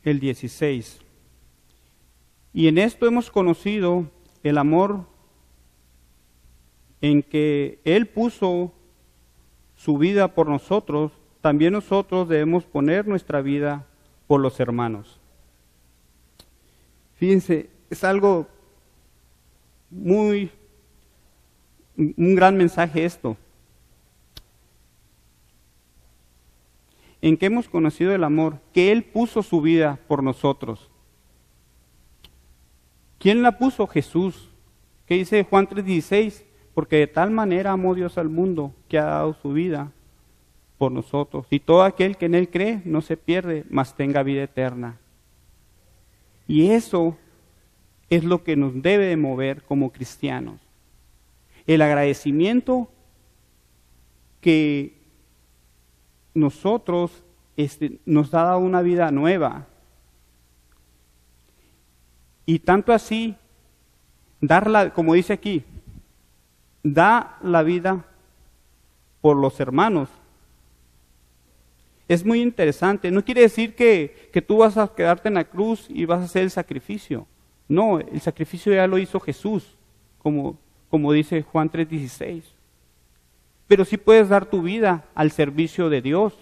El 0.09 0.19
16. 0.19 0.99
Y 2.53 2.67
en 2.67 2.77
esto 2.77 3.05
hemos 3.05 3.29
conocido 3.29 4.09
el 4.43 4.57
amor 4.57 5.05
en 7.01 7.23
que 7.23 7.79
Él 7.85 8.07
puso 8.07 8.73
su 9.75 9.97
vida 9.97 10.33
por 10.33 10.47
nosotros, 10.47 11.11
también 11.41 11.73
nosotros 11.73 12.27
debemos 12.27 12.65
poner 12.65 13.07
nuestra 13.07 13.41
vida 13.41 13.87
por 14.27 14.41
los 14.41 14.59
hermanos. 14.59 15.19
Fíjense, 17.15 17.69
es 17.89 18.03
algo 18.03 18.47
muy, 19.89 20.51
un 21.97 22.35
gran 22.35 22.57
mensaje 22.57 23.05
esto. 23.05 23.37
En 27.21 27.37
que 27.37 27.47
hemos 27.47 27.67
conocido 27.67 28.13
el 28.13 28.23
amor, 28.23 28.59
que 28.73 28.91
Él 28.91 29.03
puso 29.03 29.43
su 29.43 29.61
vida 29.61 29.99
por 30.07 30.23
nosotros. 30.23 30.89
¿Quién 33.17 33.41
la 33.41 33.57
puso? 33.57 33.87
Jesús. 33.87 34.49
¿Qué 35.05 35.15
dice 35.15 35.43
Juan 35.43 35.67
3:16? 35.67 36.45
Porque 36.73 36.97
de 36.97 37.07
tal 37.07 37.31
manera 37.31 37.71
amó 37.71 37.93
Dios 37.93 38.17
al 38.17 38.29
mundo 38.29 38.73
que 38.87 38.97
ha 38.97 39.05
dado 39.05 39.33
su 39.33 39.51
vida 39.51 39.91
por 40.77 40.91
nosotros. 40.91 41.45
Y 41.49 41.59
todo 41.59 41.83
aquel 41.83 42.15
que 42.15 42.27
en 42.27 42.35
Él 42.35 42.49
cree 42.49 42.81
no 42.85 43.01
se 43.01 43.17
pierde, 43.17 43.65
mas 43.69 43.95
tenga 43.95 44.23
vida 44.23 44.43
eterna. 44.43 44.97
Y 46.47 46.71
eso 46.71 47.17
es 48.09 48.23
lo 48.23 48.43
que 48.43 48.55
nos 48.55 48.81
debe 48.81 49.05
de 49.05 49.17
mover 49.17 49.63
como 49.63 49.91
cristianos. 49.91 50.61
El 51.67 51.81
agradecimiento 51.81 52.89
que 54.41 54.98
nosotros 56.33 57.23
este, 57.57 57.99
nos 58.05 58.31
da 58.31 58.57
una 58.57 58.81
vida 58.81 59.11
nueva. 59.11 59.67
Y 62.45 62.59
tanto 62.59 62.93
así, 62.93 63.35
darla, 64.41 64.93
como 64.93 65.13
dice 65.13 65.33
aquí, 65.33 65.63
da 66.83 67.37
la 67.41 67.63
vida 67.63 68.05
por 69.21 69.37
los 69.37 69.59
hermanos. 69.59 70.09
Es 72.07 72.25
muy 72.25 72.41
interesante. 72.41 73.11
No 73.11 73.23
quiere 73.23 73.41
decir 73.41 73.75
que, 73.75 74.29
que, 74.33 74.41
tú 74.41 74.57
vas 74.57 74.77
a 74.77 74.87
quedarte 74.95 75.27
en 75.27 75.35
la 75.35 75.43
cruz 75.43 75.85
y 75.89 76.05
vas 76.05 76.21
a 76.21 76.25
hacer 76.25 76.43
el 76.43 76.51
sacrificio. 76.51 77.27
No, 77.67 77.99
el 77.99 78.19
sacrificio 78.19 78.73
ya 78.73 78.87
lo 78.87 78.97
hizo 78.97 79.19
Jesús, 79.19 79.75
como, 80.17 80.57
como 80.89 81.11
dice 81.11 81.43
Juan 81.43 81.69
3:16 81.69 82.58
pero 83.69 83.85
sí 83.85 83.97
puedes 83.97 84.29
dar 84.29 84.47
tu 84.47 84.63
vida 84.63 85.05
al 85.13 85.29
servicio 85.29 85.91
de 85.91 86.01
Dios, 86.01 86.33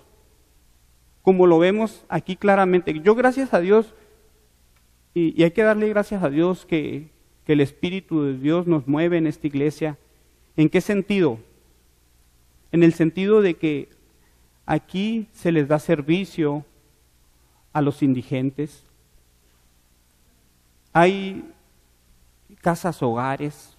como 1.22 1.46
lo 1.46 1.60
vemos 1.60 2.06
aquí 2.08 2.38
claramente. 2.38 3.02
Yo 3.02 3.16
gracias 3.16 3.54
a 3.54 3.60
Dios, 3.60 3.94
y, 5.14 5.44
hay 5.44 5.52
que 5.52 5.62
darle 5.62 5.90
gracias 5.90 6.24
a 6.24 6.30
Dios 6.30 6.66
que, 6.66 7.10
que 7.46 7.52
el 7.52 7.60
Espíritu 7.60 8.24
de 8.24 8.38
Dios 8.38 8.66
nos 8.66 8.88
mueve 8.88 9.18
en 9.18 9.28
esta 9.28 9.46
iglesia. 9.46 9.98
¿En 10.56 10.70
qué 10.70 10.80
sentido? 10.80 11.38
En 12.72 12.82
el 12.82 12.94
sentido 12.94 13.42
de 13.42 13.56
que 13.56 13.90
aquí 14.66 15.28
se 15.34 15.52
les 15.52 15.68
da 15.68 15.80
servicio 15.80 16.64
a 17.74 17.82
los 17.82 18.04
indigentes. 18.04 18.86
Hay 20.94 21.44
casas 22.62 23.04
hogares, 23.04 23.78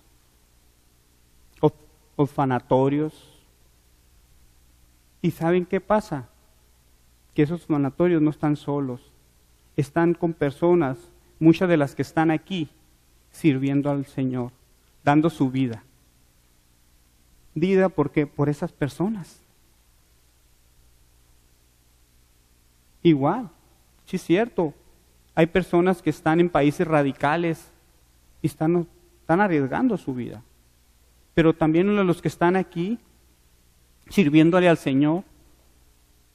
orfanatorios. 2.15 3.38
¿Y 5.21 5.31
saben 5.33 5.67
qué 5.67 5.81
pasa? 5.81 6.29
Que 7.35 7.43
esos 7.43 7.63
orfanatorios 7.63 8.23
no 8.23 8.31
están 8.31 8.57
solos, 8.57 9.13
están 9.77 10.15
con 10.15 10.33
personas, 10.33 10.99
muchas 11.39 11.69
de 11.69 11.77
las 11.77 11.95
que 11.95 12.03
están 12.03 12.31
aquí, 12.31 12.69
sirviendo 13.31 13.91
al 13.91 14.07
Señor, 14.07 14.53
dando 15.05 15.31
su 15.31 15.51
vida. 15.51 15.83
Vida 17.55 17.89
porque 17.89 18.27
por 18.27 18.49
esas 18.49 18.73
personas. 18.73 19.41
Igual, 23.03 23.51
sí 24.07 24.17
es 24.17 24.23
cierto, 24.23 24.75
hay 25.35 25.47
personas 25.47 26.03
que 26.03 26.11
están 26.11 26.41
en 26.41 26.51
países 26.51 26.87
radicales 26.87 27.71
y 28.43 28.49
están, 28.49 28.89
están 29.21 29.41
arriesgando 29.41 29.97
su 29.97 30.15
vida. 30.15 30.43
Pero 31.35 31.55
también 31.55 31.95
los 32.07 32.21
que 32.21 32.29
están 32.29 32.57
aquí 32.57 32.99
sirviéndole 34.09 34.69
al 34.69 34.79
Señor. 34.79 35.25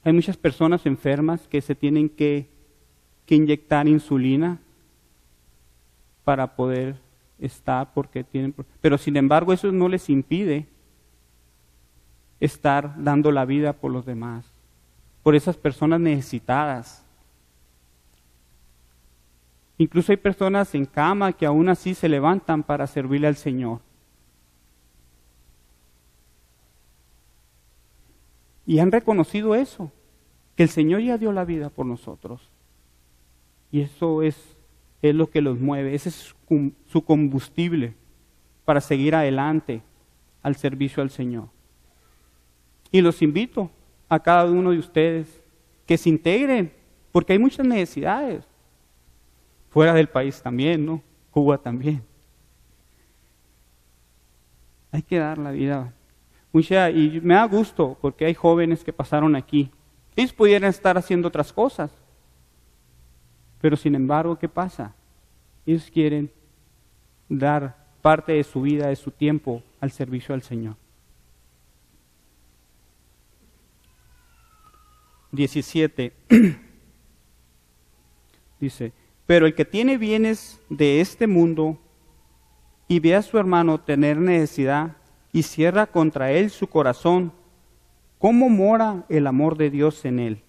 Hay 0.04 0.14
muchas 0.14 0.38
personas 0.38 0.86
enfermas 0.86 1.48
que 1.48 1.62
se 1.62 1.76
tienen 1.76 2.10
que, 2.10 2.50
que 3.26 3.36
inyectar 3.36 3.88
insulina 3.88 4.60
para 6.24 6.56
poder 6.56 6.96
estar 7.40 7.94
porque 7.94 8.24
tienen 8.24 8.56
pero 8.80 8.98
sin 8.98 9.18
embargo 9.18 9.52
eso 9.52 9.72
no 9.72 9.90
les 9.90 10.10
impide 10.10 10.68
estar 12.40 12.94
dando 12.98 13.32
la 13.32 13.46
vida 13.46 13.74
por 13.74 13.92
los 13.92 14.06
demás, 14.06 14.46
por 15.24 15.36
esas 15.36 15.56
personas 15.58 16.00
necesitadas. 16.00 17.06
Incluso 19.78 20.12
hay 20.12 20.18
personas 20.18 20.76
en 20.76 20.86
cama 20.86 21.34
que 21.34 21.46
aún 21.46 21.70
así 21.70 21.94
se 21.94 22.10
levantan 22.10 22.64
para 22.64 22.86
servirle 22.86 23.28
al 23.28 23.36
Señor. 23.36 23.80
Y 28.66 28.80
han 28.80 28.92
reconocido 28.92 29.56
eso, 29.56 29.92
que 30.56 30.64
el 30.64 30.70
Señor 30.70 31.02
ya 31.02 31.18
dio 31.18 31.32
la 31.32 31.46
vida 31.46 31.70
por 31.70 31.86
nosotros. 31.86 32.50
Y 33.72 33.82
eso 33.82 34.22
es, 34.22 34.58
es 35.02 35.16
lo 35.16 35.30
que 35.30 35.42
los 35.42 35.60
mueve, 35.60 35.96
ese 35.96 36.10
es 36.10 36.36
su 36.86 37.04
combustible 37.04 37.96
para 38.66 38.82
seguir 38.82 39.16
adelante 39.16 39.82
al 40.42 40.56
servicio 40.56 41.02
al 41.02 41.10
Señor. 41.10 41.50
Y 42.92 43.02
los 43.02 43.22
invito 43.22 43.72
a 44.08 44.20
cada 44.20 44.46
uno 44.46 44.72
de 44.72 44.78
ustedes 44.78 45.42
que 45.86 45.98
se 45.98 46.10
integren, 46.10 46.72
porque 47.12 47.34
hay 47.34 47.40
muchas 47.40 47.66
necesidades 47.66 48.46
fuera 49.70 49.94
del 49.94 50.08
país 50.08 50.42
también, 50.42 50.86
¿no? 50.86 51.02
Cuba 51.32 51.58
también. 51.58 52.04
Hay 54.92 55.02
que 55.02 55.18
dar 55.18 55.40
la 55.40 55.50
vida. 55.52 55.92
Y 56.54 57.20
me 57.24 57.34
da 57.34 57.46
gusto 57.46 57.98
porque 58.00 58.26
hay 58.26 58.36
jóvenes 58.36 58.84
que 58.84 58.94
pasaron 58.94 59.36
aquí. 59.36 59.72
Ellos 60.16 60.34
pudieran 60.34 60.70
estar 60.70 60.98
haciendo 60.98 61.28
otras 61.28 61.52
cosas. 61.52 61.92
Pero 63.60 63.76
sin 63.76 63.96
embargo, 63.96 64.38
¿qué 64.38 64.48
pasa? 64.48 64.94
Ellos 65.66 65.90
quieren 65.92 66.32
dar 67.28 67.76
parte 68.02 68.34
de 68.34 68.44
su 68.44 68.62
vida, 68.62 68.88
de 68.88 68.96
su 68.96 69.10
tiempo 69.10 69.64
al 69.80 69.90
servicio 69.90 70.36
al 70.36 70.44
Señor. 70.44 70.76
17. 75.32 76.14
Dice, 78.60 78.94
pero 79.26 79.48
el 79.48 79.56
que 79.56 79.66
tiene 79.66 79.98
bienes 79.98 80.62
de 80.70 81.02
este 81.02 81.26
mundo 81.26 81.80
y 82.88 83.00
ve 83.00 83.16
a 83.16 83.22
su 83.24 83.38
hermano 83.40 83.80
tener 83.80 84.18
necesidad 84.18 84.96
y 85.34 85.44
cierra 85.44 85.88
contra 85.88 86.32
él 86.32 86.52
su 86.52 86.68
corazón, 86.68 87.34
¿cómo 88.20 88.48
mora 88.48 89.04
el 89.10 89.28
amor 89.28 89.58
de 89.58 89.72
Dios 89.72 90.06
en 90.06 90.20
él? 90.20 90.44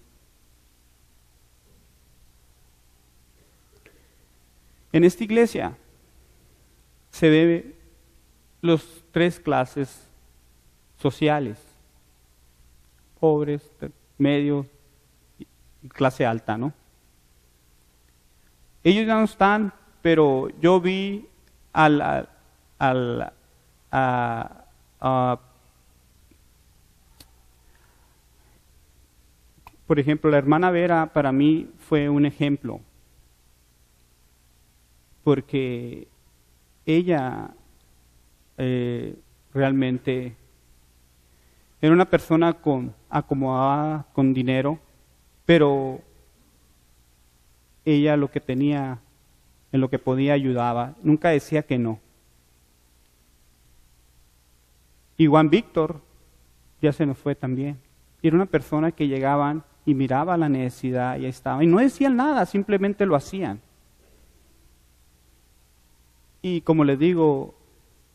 En 4.93 5.03
esta 5.03 5.23
iglesia 5.25 5.75
se 7.09 7.29
ve 7.29 7.75
los 8.61 9.03
tres 9.11 9.39
clases 9.39 10.07
sociales, 10.97 11.57
pobres, 13.19 13.69
medios 14.17 14.67
y 15.37 15.47
clase 15.89 16.25
alta, 16.25 16.57
¿no? 16.57 16.73
Ellos 18.83 19.07
ya 19.07 19.15
no 19.15 19.25
están, 19.25 19.73
pero 20.01 20.47
yo 20.61 20.79
vi 20.79 21.27
al, 21.73 22.27
al, 22.77 23.33
por 24.99 25.39
ejemplo, 29.99 30.31
la 30.31 30.37
hermana 30.37 30.71
Vera 30.71 31.11
para 31.13 31.31
mí 31.31 31.69
fue 31.77 32.09
un 32.09 32.25
ejemplo, 32.25 32.81
porque 35.23 36.07
ella 36.85 37.51
eh, 38.57 39.15
realmente 39.53 40.35
era 41.81 41.93
una 41.93 42.05
persona 42.05 42.53
con, 42.53 42.93
acomodada 43.09 44.05
con 44.13 44.33
dinero, 44.33 44.79
pero 45.45 46.01
ella 47.85 48.17
lo 48.17 48.31
que 48.31 48.39
tenía, 48.39 48.99
en 49.71 49.81
lo 49.81 49.89
que 49.89 49.99
podía 49.99 50.33
ayudaba, 50.33 50.95
nunca 51.03 51.29
decía 51.29 51.63
que 51.63 51.77
no. 51.77 51.99
Y 55.17 55.27
Juan 55.27 55.49
Víctor 55.49 56.01
ya 56.81 56.91
se 56.91 57.05
nos 57.05 57.17
fue 57.17 57.35
también. 57.35 57.79
Era 58.21 58.35
una 58.35 58.45
persona 58.45 58.91
que 58.91 59.07
llegaban 59.07 59.63
y 59.85 59.93
miraba 59.93 60.37
la 60.37 60.49
necesidad 60.49 61.17
y 61.17 61.25
ahí 61.25 61.29
estaba. 61.29 61.63
Y 61.63 61.67
no 61.67 61.77
decían 61.79 62.15
nada, 62.15 62.45
simplemente 62.45 63.05
lo 63.05 63.15
hacían. 63.15 63.61
Y 66.41 66.61
como 66.61 66.83
les 66.83 66.99
digo, 66.99 67.55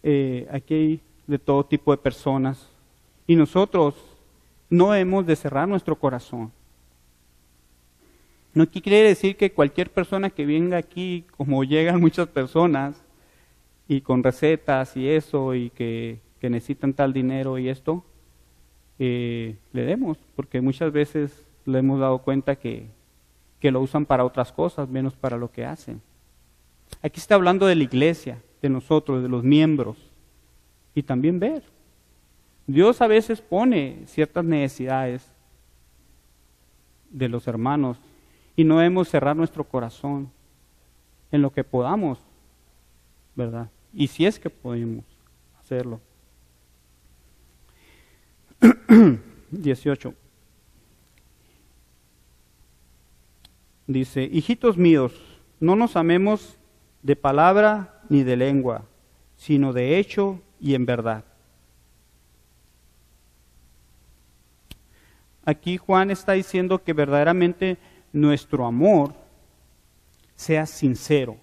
eh, 0.03 0.49
aquí 0.51 0.75
hay 0.75 1.01
de 1.27 1.39
todo 1.39 1.65
tipo 1.65 1.91
de 1.91 1.99
personas. 1.99 2.69
Y 3.27 3.37
nosotros 3.37 3.95
no 4.69 4.95
hemos 4.95 5.27
de 5.27 5.37
cerrar 5.37 5.69
nuestro 5.69 5.99
corazón. 5.99 6.53
No 8.53 8.69
quiere 8.69 9.03
decir 9.03 9.37
que 9.37 9.53
cualquier 9.53 9.91
persona 9.91 10.31
que 10.31 10.45
venga 10.45 10.77
aquí, 10.77 11.25
como 11.37 11.63
llegan 11.65 12.01
muchas 12.01 12.29
personas, 12.29 13.03
y 13.87 14.01
con 14.01 14.23
recetas 14.23 14.97
y 14.97 15.09
eso, 15.09 15.55
y 15.55 15.71
que, 15.71 16.21
necesitan 16.49 16.95
tal 16.95 17.13
dinero 17.13 17.59
y 17.59 17.69
esto, 17.69 18.05
eh, 18.99 19.57
le 19.73 19.85
demos, 19.85 20.17
porque 20.37 20.61
muchas 20.61 20.93
veces 20.93 21.47
le 21.67 21.81
hemos 21.81 22.01
dado 22.01 22.19
cuenta 22.19 22.57
que, 22.57 22.87
que 23.59 23.71
lo 23.71 23.81
usan 23.81 24.07
para 24.07 24.25
otras 24.25 24.53
cosas, 24.53 24.89
menos 24.89 25.15
para 25.15 25.37
lo 25.37 25.51
que 25.51 25.65
hacen. 25.65 26.01
Aquí 27.03 27.21
está 27.21 27.35
hablando 27.35 27.67
de 27.67 27.75
la 27.75 27.85
iglesia, 27.85 28.43
de 28.63 28.69
nosotros, 28.69 29.23
de 29.23 29.29
los 29.29 29.45
miembros, 29.45 29.97
y 30.95 31.03
también 31.03 31.39
ver. 31.39 31.63
Dios 32.67 33.01
a 33.01 33.07
veces 33.07 33.41
pone 33.41 34.03
ciertas 34.07 34.45
necesidades 34.45 35.27
de 37.11 37.29
los 37.29 37.47
hermanos 37.49 37.99
y 38.57 38.65
no 38.65 38.79
debemos 38.79 39.09
cerrar 39.09 39.37
nuestro 39.37 39.65
corazón 39.65 40.31
en 41.33 41.43
lo 41.43 41.53
que 41.53 41.65
podamos, 41.65 42.19
¿verdad? 43.35 43.71
Y 43.93 44.07
si 44.07 44.27
es 44.27 44.39
que 44.39 44.51
podemos 44.51 45.05
hacerlo. 45.59 46.01
18. 49.51 50.15
Dice, 53.87 54.23
hijitos 54.23 54.77
míos, 54.77 55.13
no 55.59 55.75
nos 55.75 55.97
amemos 55.97 56.59
de 57.03 57.17
palabra 57.17 58.03
ni 58.09 58.23
de 58.23 58.37
lengua, 58.37 58.87
sino 59.37 59.73
de 59.73 59.99
hecho 59.99 60.41
y 60.61 60.75
en 60.75 60.87
verdad. 60.87 61.25
Aquí 65.45 65.79
Juan 65.79 66.11
está 66.11 66.33
diciendo 66.33 66.83
que 66.85 66.93
verdaderamente 66.93 67.79
nuestro 68.13 68.67
amor 68.67 69.15
sea 70.37 70.67
sincero. 70.67 71.37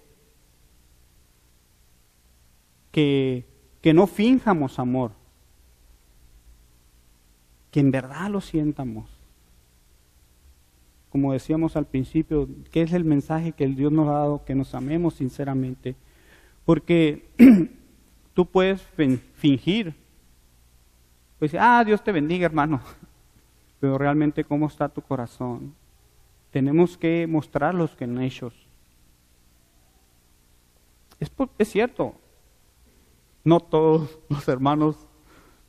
Que, 2.90 3.46
que 3.82 3.92
no 3.92 4.06
finjamos 4.06 4.78
amor. 4.78 5.17
Que 7.70 7.80
en 7.80 7.90
verdad 7.90 8.30
lo 8.30 8.40
sientamos. 8.40 9.08
Como 11.10 11.32
decíamos 11.32 11.76
al 11.76 11.86
principio, 11.86 12.48
¿qué 12.70 12.82
es 12.82 12.92
el 12.92 13.04
mensaje 13.04 13.52
que 13.52 13.64
el 13.64 13.76
Dios 13.76 13.92
nos 13.92 14.08
ha 14.08 14.12
dado? 14.12 14.44
Que 14.44 14.54
nos 14.54 14.74
amemos 14.74 15.14
sinceramente. 15.14 15.96
Porque 16.64 17.28
tú 18.34 18.46
puedes 18.46 18.82
fingir. 19.36 19.94
Pues, 21.38 21.54
ah, 21.58 21.82
Dios 21.84 22.02
te 22.02 22.12
bendiga, 22.12 22.46
hermano. 22.46 22.80
Pero 23.80 23.96
realmente, 23.96 24.44
¿cómo 24.44 24.66
está 24.66 24.88
tu 24.88 25.00
corazón? 25.00 25.74
tenemos 26.50 26.96
que 26.96 27.26
mostrarlos 27.26 27.94
que 27.94 28.04
en 28.04 28.20
hechos. 28.20 28.54
Es, 31.20 31.30
es 31.58 31.68
cierto, 31.68 32.14
no 33.44 33.60
todos 33.60 34.18
los 34.28 34.46
hermanos 34.48 34.96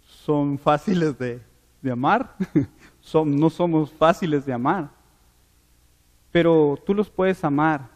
son 0.01 0.57
fáciles 0.57 1.17
de, 1.17 1.41
de 1.81 1.91
amar, 1.91 2.35
no 3.25 3.49
somos 3.49 3.91
fáciles 3.91 4.45
de 4.45 4.53
amar, 4.53 4.89
pero 6.31 6.77
tú 6.85 6.93
los 6.93 7.09
puedes 7.09 7.43
amar 7.43 7.89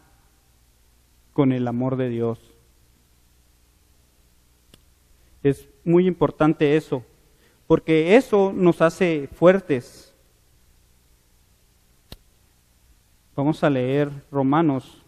con 1.33 1.51
el 1.51 1.67
amor 1.67 1.95
de 1.95 2.09
Dios. 2.09 2.39
Es 5.41 5.67
muy 5.83 6.07
importante 6.07 6.77
eso, 6.77 7.03
porque 7.67 8.15
eso 8.15 8.53
nos 8.55 8.81
hace 8.81 9.27
fuertes. 9.33 10.13
Vamos 13.35 13.63
a 13.63 13.69
leer 13.69 14.09
Romanos 14.31 15.01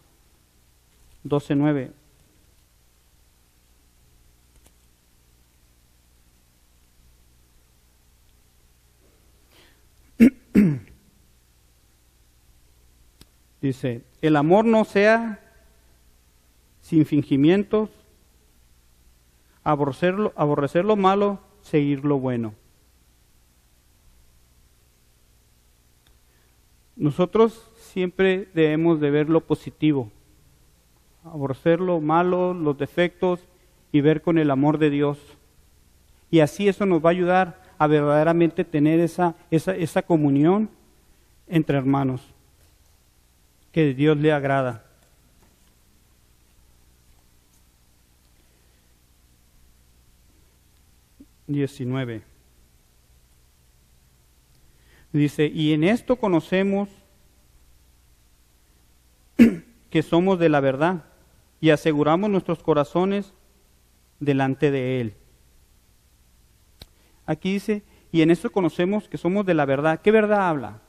12.9. 1.24 1.92
Dice, 13.66 14.02
el 14.22 14.36
amor 14.36 14.64
no 14.64 14.84
sea 14.84 15.40
sin 16.82 17.04
fingimientos, 17.04 17.90
aborrecer 19.64 20.14
aborrecer 20.36 20.84
lo 20.84 20.94
malo, 20.94 21.40
seguir 21.62 22.04
lo 22.04 22.20
bueno. 22.20 22.54
Nosotros 26.94 27.68
siempre 27.74 28.48
debemos 28.54 29.00
de 29.00 29.10
ver 29.10 29.28
lo 29.28 29.40
positivo, 29.40 30.12
aborrecer 31.24 31.80
lo 31.80 32.00
malo, 32.00 32.54
los 32.54 32.78
defectos 32.78 33.40
y 33.90 34.00
ver 34.00 34.22
con 34.22 34.38
el 34.38 34.52
amor 34.52 34.78
de 34.78 34.90
Dios. 34.90 35.18
Y 36.30 36.38
así 36.38 36.68
eso 36.68 36.86
nos 36.86 37.04
va 37.04 37.08
a 37.08 37.18
ayudar 37.18 37.62
a 37.78 37.88
verdaderamente 37.88 38.64
tener 38.64 39.00
esa, 39.00 39.34
esa, 39.50 39.74
esa 39.74 40.02
comunión 40.02 40.70
entre 41.48 41.76
hermanos 41.76 42.35
que 43.76 43.92
Dios 43.92 44.16
le 44.16 44.32
agrada. 44.32 44.86
Diecinueve. 51.46 52.22
Dice, 55.12 55.48
y 55.48 55.74
en 55.74 55.84
esto 55.84 56.16
conocemos 56.16 56.88
que 59.90 60.02
somos 60.02 60.38
de 60.38 60.48
la 60.48 60.60
verdad 60.60 61.04
y 61.60 61.68
aseguramos 61.68 62.30
nuestros 62.30 62.62
corazones 62.62 63.34
delante 64.20 64.70
de 64.70 65.02
Él. 65.02 65.14
Aquí 67.26 67.52
dice, 67.52 67.82
y 68.10 68.22
en 68.22 68.30
esto 68.30 68.50
conocemos 68.50 69.06
que 69.06 69.18
somos 69.18 69.44
de 69.44 69.52
la 69.52 69.66
verdad. 69.66 70.00
¿Qué 70.00 70.12
verdad 70.12 70.48
habla? 70.48 70.80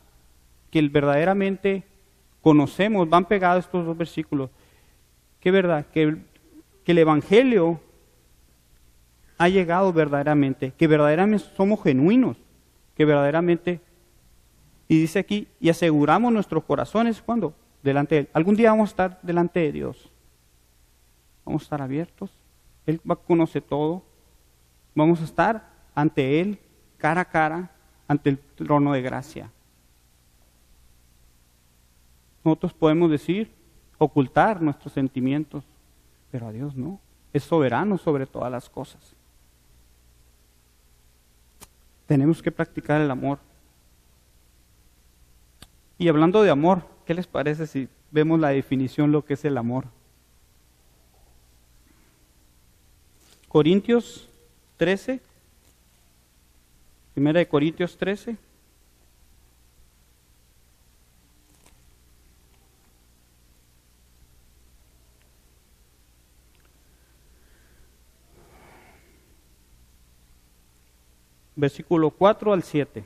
Que 0.72 0.80
el 0.80 0.90
verdaderamente 0.90 1.84
conocemos, 2.48 3.10
van 3.10 3.26
pegados 3.26 3.66
estos 3.66 3.86
dos 3.86 3.98
versículos. 3.98 4.50
¿Qué 5.42 5.52
verdad? 5.52 5.86
Que, 5.88 6.16
el 6.86 6.98
Evangelio 6.98 7.82
ha 9.38 9.50
llegado 9.50 9.92
verdaderamente, 9.92 10.72
que 10.72 10.88
verdaderamente 10.88 11.46
somos 11.58 11.84
genuinos, 11.84 12.38
que 12.96 13.04
verdaderamente, 13.04 13.82
y 14.88 14.98
dice 14.98 15.20
aquí, 15.20 15.50
y 15.60 15.68
aseguramos 15.68 16.32
nuestros 16.32 16.64
corazones, 16.64 17.22
¿cuándo? 17.22 17.54
Delante 17.84 18.16
de 18.16 18.22
Él. 18.22 18.30
Algún 18.32 18.56
día 18.56 18.70
vamos 18.70 18.92
a 18.92 18.94
estar 18.94 19.20
delante 19.24 19.60
de 19.60 19.74
Dios. 19.74 20.10
Vamos 21.44 21.64
a 21.64 21.66
estar 21.66 21.82
abiertos. 21.82 22.32
Él 22.86 23.02
conocer 23.28 23.62
todo. 23.62 24.06
Vamos 24.96 25.20
a 25.20 25.26
estar 25.26 25.70
ante 25.94 26.40
Él, 26.40 26.60
cara 26.96 27.20
a 27.20 27.26
cara, 27.26 27.72
ante 28.08 28.30
el 28.30 28.40
trono 28.40 28.94
de 28.94 29.02
gracia. 29.02 29.52
Nosotros 32.48 32.72
podemos 32.72 33.12
decir, 33.12 33.52
ocultar 33.98 34.62
nuestros 34.62 34.94
sentimientos, 34.94 35.66
pero 36.32 36.48
a 36.48 36.54
Dios 36.54 36.78
no. 36.78 36.98
Es 37.34 37.44
soberano 37.44 37.98
sobre 37.98 38.26
todas 38.26 38.50
las 38.50 38.70
cosas. 38.70 39.02
Tenemos 42.06 42.42
que 42.42 42.50
practicar 42.50 43.02
el 43.02 43.12
amor. 43.12 43.40
Y 45.98 46.08
hablando 46.08 46.42
de 46.42 46.50
amor, 46.50 46.84
¿qué 47.06 47.14
les 47.14 47.28
parece 47.28 47.68
si 47.68 47.90
vemos 48.12 48.40
la 48.40 48.48
definición 48.48 49.12
lo 49.12 49.26
que 49.26 49.34
es 49.34 49.44
el 49.44 49.58
amor? 49.58 49.84
Corintios 53.50 54.30
13, 54.78 55.20
Primera 57.14 57.40
de 57.40 57.48
Corintios 57.50 57.98
13. 57.98 58.38
Versículo 71.58 72.12
4 72.12 72.54
al 72.54 72.64
7. 72.64 73.04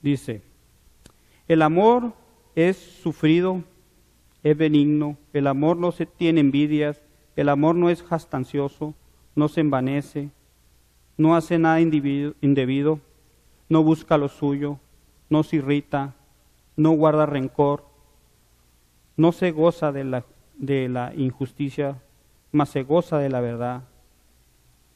Dice, 0.00 0.42
el 1.48 1.62
amor 1.62 2.12
es 2.54 2.76
sufrido, 2.76 3.64
es 4.44 4.56
benigno, 4.56 5.18
el 5.32 5.48
amor 5.48 5.76
no 5.76 5.90
se 5.90 6.06
tiene 6.06 6.40
envidias, 6.40 7.02
el 7.34 7.48
amor 7.48 7.74
no 7.74 7.90
es 7.90 8.04
jastancioso, 8.04 8.94
no 9.34 9.48
se 9.48 9.60
envanece 9.60 10.30
no 11.20 11.36
hace 11.36 11.58
nada 11.58 11.80
indebido, 11.80 12.98
no 13.68 13.84
busca 13.84 14.16
lo 14.16 14.28
suyo, 14.28 14.78
no 15.28 15.42
se 15.42 15.56
irrita, 15.56 16.14
no 16.76 16.92
guarda 16.92 17.26
rencor, 17.26 17.84
no 19.18 19.30
se 19.32 19.50
goza 19.50 19.92
de 19.92 20.04
la, 20.04 20.24
de 20.56 20.88
la 20.88 21.12
injusticia, 21.14 22.00
mas 22.52 22.70
se 22.70 22.84
goza 22.84 23.18
de 23.18 23.28
la 23.28 23.40
verdad. 23.40 23.82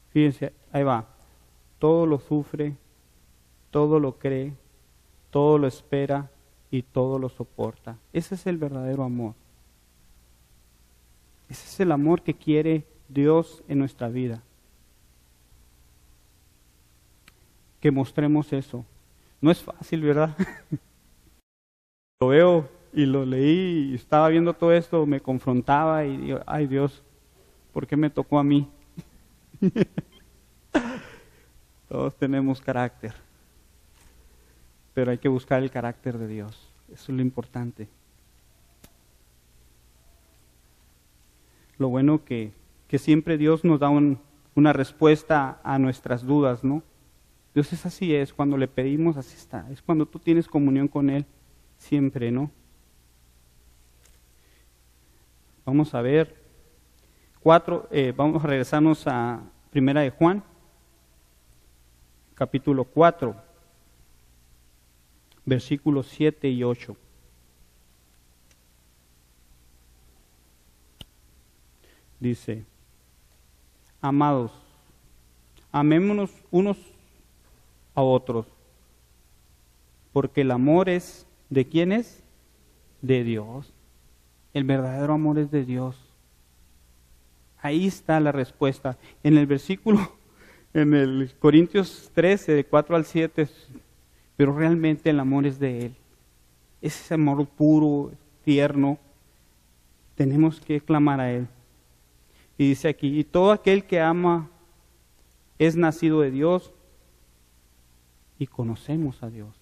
Fíjense, 0.09 0.51
ahí 0.71 0.81
va, 0.81 1.05
todo 1.79 2.05
lo 2.05 2.19
sufre, 2.19 2.75
todo 3.71 3.99
lo 3.99 4.17
cree, 4.17 4.53
todo 5.29 5.57
lo 5.57 5.67
espera 5.67 6.29
y 6.71 6.81
todo 6.81 7.19
lo 7.19 7.29
soporta. 7.29 7.97
Ese 8.13 8.35
es 8.35 8.47
el 8.47 8.57
verdadero 8.57 9.03
amor. 9.03 9.33
Ese 11.49 11.67
es 11.67 11.79
el 11.79 11.91
amor 11.91 12.21
que 12.21 12.33
quiere 12.33 12.85
Dios 13.09 13.63
en 13.67 13.79
nuestra 13.79 14.09
vida. 14.09 14.41
que 17.85 17.91
mostremos 17.91 18.51
eso. 18.51 18.83
No 19.39 19.51
es 19.51 19.61
fácil, 19.61 20.01
¿verdad? 20.01 20.35
lo 22.19 22.29
veo 22.29 22.67
y 22.91 23.05
lo 23.05 23.23
leí 23.23 23.91
y 23.91 23.93
estaba 23.93 24.27
viendo 24.29 24.55
todo 24.55 24.73
esto, 24.73 25.05
me 25.05 25.19
confrontaba 25.19 26.03
y 26.03 26.17
digo, 26.17 26.39
ay 26.47 26.65
Dios, 26.65 27.03
¿por 27.71 27.85
qué 27.85 27.95
me 27.95 28.09
tocó 28.09 28.39
a 28.39 28.43
mí? 28.43 28.67
Todos 31.95 32.13
tenemos 32.17 32.59
carácter, 32.59 33.13
pero 34.93 35.11
hay 35.11 35.17
que 35.17 35.29
buscar 35.29 35.63
el 35.63 35.71
carácter 35.71 36.17
de 36.17 36.27
Dios. 36.27 36.67
Eso 36.91 37.03
es 37.13 37.15
lo 37.15 37.21
importante. 37.21 37.87
Lo 41.77 41.87
bueno 41.87 42.25
que, 42.25 42.51
que 42.89 42.99
siempre 42.99 43.37
Dios 43.37 43.63
nos 43.63 43.79
da 43.79 43.87
una 43.89 44.73
respuesta 44.73 45.61
a 45.63 45.79
nuestras 45.79 46.25
dudas, 46.25 46.65
¿no? 46.65 46.83
Dios 47.53 47.71
es 47.71 47.85
así, 47.85 48.13
es 48.13 48.33
cuando 48.33 48.57
le 48.57 48.67
pedimos, 48.67 49.15
así 49.15 49.37
está. 49.37 49.65
Es 49.71 49.81
cuando 49.81 50.05
tú 50.05 50.19
tienes 50.19 50.49
comunión 50.49 50.89
con 50.89 51.09
Él 51.09 51.25
siempre, 51.77 52.29
¿no? 52.29 52.51
Vamos 55.65 55.95
a 55.95 56.01
ver 56.01 56.35
cuatro, 57.39 57.87
eh, 57.89 58.13
vamos 58.13 58.43
a 58.43 58.47
regresarnos 58.47 59.07
a 59.07 59.39
Primera 59.71 60.01
de 60.01 60.09
Juan, 60.09 60.43
capítulo 62.35 62.83
4, 62.83 63.35
versículos 65.45 66.07
7 66.07 66.49
y 66.49 66.63
8. 66.63 66.95
Dice, 72.19 72.65
amados, 74.01 74.51
amémonos 75.71 76.31
unos 76.51 76.77
a 77.93 78.01
otros. 78.01 78.45
Porque 80.13 80.41
el 80.41 80.51
amor 80.51 80.89
es, 80.89 81.25
¿de 81.49 81.67
quién 81.67 81.91
es? 81.91 82.23
De 83.01 83.23
Dios. 83.23 83.73
El 84.53 84.63
verdadero 84.63 85.13
amor 85.13 85.39
es 85.39 85.51
de 85.51 85.65
Dios. 85.65 85.97
Ahí 87.61 87.87
está 87.87 88.19
la 88.19 88.31
respuesta. 88.31 88.97
En 89.23 89.37
el 89.37 89.45
versículo, 89.45 90.15
en 90.75 90.93
el 90.93 91.31
Corintios 91.39 92.11
13, 92.13 92.51
de 92.51 92.65
4 92.65 92.97
al 92.97 93.05
7, 93.05 93.47
pero 94.35 94.53
realmente 94.53 95.09
el 95.09 95.21
amor 95.21 95.45
es 95.45 95.57
de 95.57 95.85
Él. 95.85 95.95
Es 96.81 96.99
ese 96.99 97.13
amor 97.13 97.47
puro, 97.47 98.11
tierno. 98.43 98.99
Tenemos 100.15 100.59
que 100.59 100.81
clamar 100.81 101.21
a 101.21 101.31
Él. 101.31 101.47
Y 102.57 102.67
dice 102.67 102.89
aquí, 102.89 103.17
y 103.17 103.23
todo 103.23 103.53
aquel 103.53 103.85
que 103.85 104.01
ama 104.01 104.49
es 105.57 105.77
nacido 105.77 106.19
de 106.19 106.31
Dios 106.31 106.73
y 108.37 108.45
conocemos 108.45 109.23
a 109.23 109.29
Dios. 109.29 109.55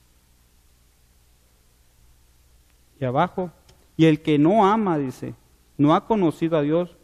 Y 3.00 3.06
abajo, 3.06 3.52
y 3.96 4.06
el 4.06 4.20
que 4.24 4.40
no 4.40 4.66
ama, 4.66 4.98
dice, 4.98 5.36
no 5.78 5.94
ha 5.94 6.08
conocido 6.08 6.58
a 6.58 6.64
Dios. 6.64 6.98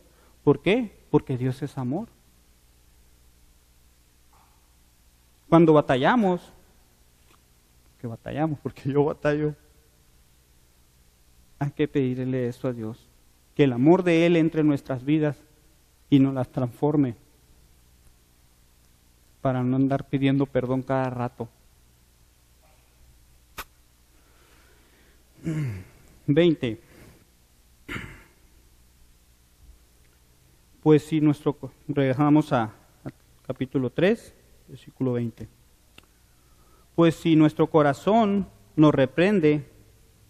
¿Por 0.44 0.64
qué? 0.64 0.98
Porque 1.12 1.38
Dios 1.38 1.62
es 1.62 1.78
amor. 1.78 2.08
Cuando 5.50 5.74
batallamos, 5.74 6.42
que 8.00 8.06
batallamos, 8.06 8.60
porque 8.60 8.90
yo 8.92 9.04
batallo, 9.04 9.56
hay 11.58 11.72
que 11.72 11.88
pedirle 11.88 12.48
eso 12.48 12.68
a 12.68 12.74
Dios, 12.74 13.10
que 13.56 13.64
el 13.64 13.74
amor 13.74 14.04
de 14.04 14.28
Él 14.28 14.36
entre 14.38 14.62
en 14.62 14.68
nuestras 14.68 15.04
vidas 15.04 15.36
y 16.10 16.20
nos 16.20 16.36
las 16.36 16.50
transforme. 16.50 17.16
Para 19.42 19.64
no 19.64 19.76
andar 19.76 20.08
pidiendo 20.08 20.46
perdón 20.46 20.84
cada 20.84 21.10
rato. 21.10 21.50
20. 26.28 26.80
Pues 30.84 31.04
si 31.04 31.20
nuestro, 31.20 31.58
regresamos 31.88 32.54
a, 32.54 32.64
a 32.64 32.72
capítulo 33.46 33.90
3, 33.90 34.36
versículo 34.70 35.14
20. 35.14 35.48
Pues 36.96 37.16
si 37.16 37.36
nuestro 37.36 37.68
corazón 37.68 38.48
nos 38.76 38.94
reprende, 38.94 39.70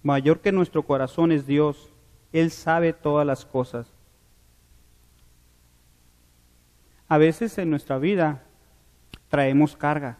mayor 0.01 0.39
que 0.39 0.51
nuestro 0.51 0.83
corazón 0.83 1.31
es 1.31 1.45
Dios, 1.45 1.91
Él 2.31 2.51
sabe 2.51 2.93
todas 2.93 3.25
las 3.25 3.45
cosas. 3.45 3.87
A 7.07 7.17
veces 7.17 7.57
en 7.57 7.69
nuestra 7.69 7.97
vida 7.97 8.43
traemos 9.29 9.75
carga, 9.75 10.17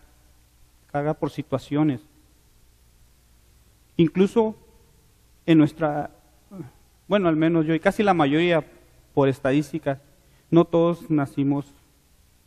carga 0.91 1.13
por 1.13 1.29
situaciones. 1.29 2.01
Incluso 3.95 4.55
en 5.45 5.58
nuestra, 5.58 6.12
bueno, 7.08 7.29
al 7.29 7.36
menos 7.36 7.65
yo 7.65 7.73
y 7.73 7.79
casi 7.79 8.01
la 8.01 8.13
mayoría 8.13 8.65
por 9.13 9.29
estadísticas, 9.29 9.99
no 10.49 10.65
todos 10.65 11.10
nacimos 11.10 11.73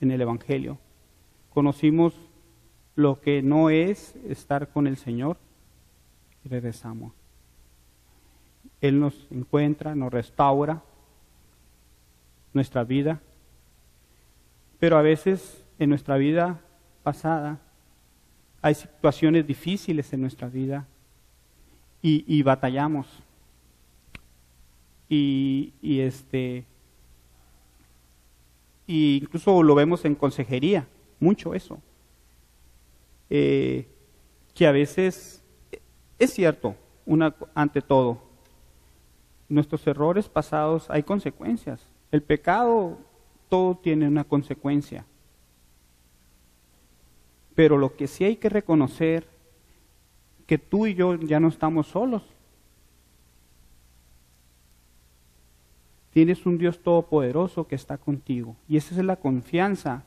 en 0.00 0.10
el 0.10 0.20
Evangelio. 0.20 0.78
Conocimos 1.52 2.14
lo 2.94 3.20
que 3.20 3.42
no 3.42 3.70
es 3.70 4.16
estar 4.26 4.68
con 4.68 4.86
el 4.86 4.96
Señor 4.96 5.36
y 6.44 6.48
regresamos. 6.48 7.12
Él 8.80 8.98
nos 9.00 9.26
encuentra, 9.30 9.94
nos 9.94 10.12
restaura 10.12 10.82
nuestra 12.52 12.84
vida, 12.84 13.20
pero 14.78 14.98
a 14.98 15.02
veces 15.02 15.64
en 15.78 15.90
nuestra 15.90 16.16
vida 16.16 16.60
pasada 17.02 17.60
hay 18.60 18.74
situaciones 18.74 19.46
difíciles 19.46 20.12
en 20.12 20.20
nuestra 20.20 20.48
vida 20.48 20.86
y, 22.00 22.42
batallamos. 22.42 23.06
Y, 25.08 25.72
este 25.82 26.64
y 28.86 29.18
incluso 29.22 29.62
lo 29.62 29.74
vemos 29.74 30.04
en 30.04 30.14
consejería, 30.14 30.86
mucho 31.22 31.54
eso. 31.54 31.80
Eh, 33.30 33.88
que 34.54 34.66
a 34.66 34.72
veces 34.72 35.42
es 36.22 36.32
cierto, 36.32 36.76
una, 37.04 37.34
ante 37.52 37.82
todo, 37.82 38.22
nuestros 39.48 39.84
errores 39.88 40.28
pasados 40.28 40.88
hay 40.88 41.02
consecuencias. 41.02 41.84
El 42.12 42.22
pecado, 42.22 42.96
todo 43.48 43.76
tiene 43.76 44.06
una 44.06 44.22
consecuencia. 44.22 45.04
Pero 47.56 47.76
lo 47.76 47.96
que 47.96 48.06
sí 48.06 48.22
hay 48.22 48.36
que 48.36 48.48
reconocer 48.48 49.26
que 50.46 50.58
tú 50.58 50.86
y 50.86 50.94
yo 50.94 51.16
ya 51.16 51.40
no 51.40 51.48
estamos 51.48 51.88
solos. 51.88 52.22
Tienes 56.12 56.46
un 56.46 56.56
Dios 56.56 56.78
todopoderoso 56.84 57.66
que 57.66 57.74
está 57.74 57.98
contigo. 57.98 58.54
Y 58.68 58.76
esa 58.76 58.94
es 58.94 59.04
la 59.04 59.16
confianza. 59.16 60.04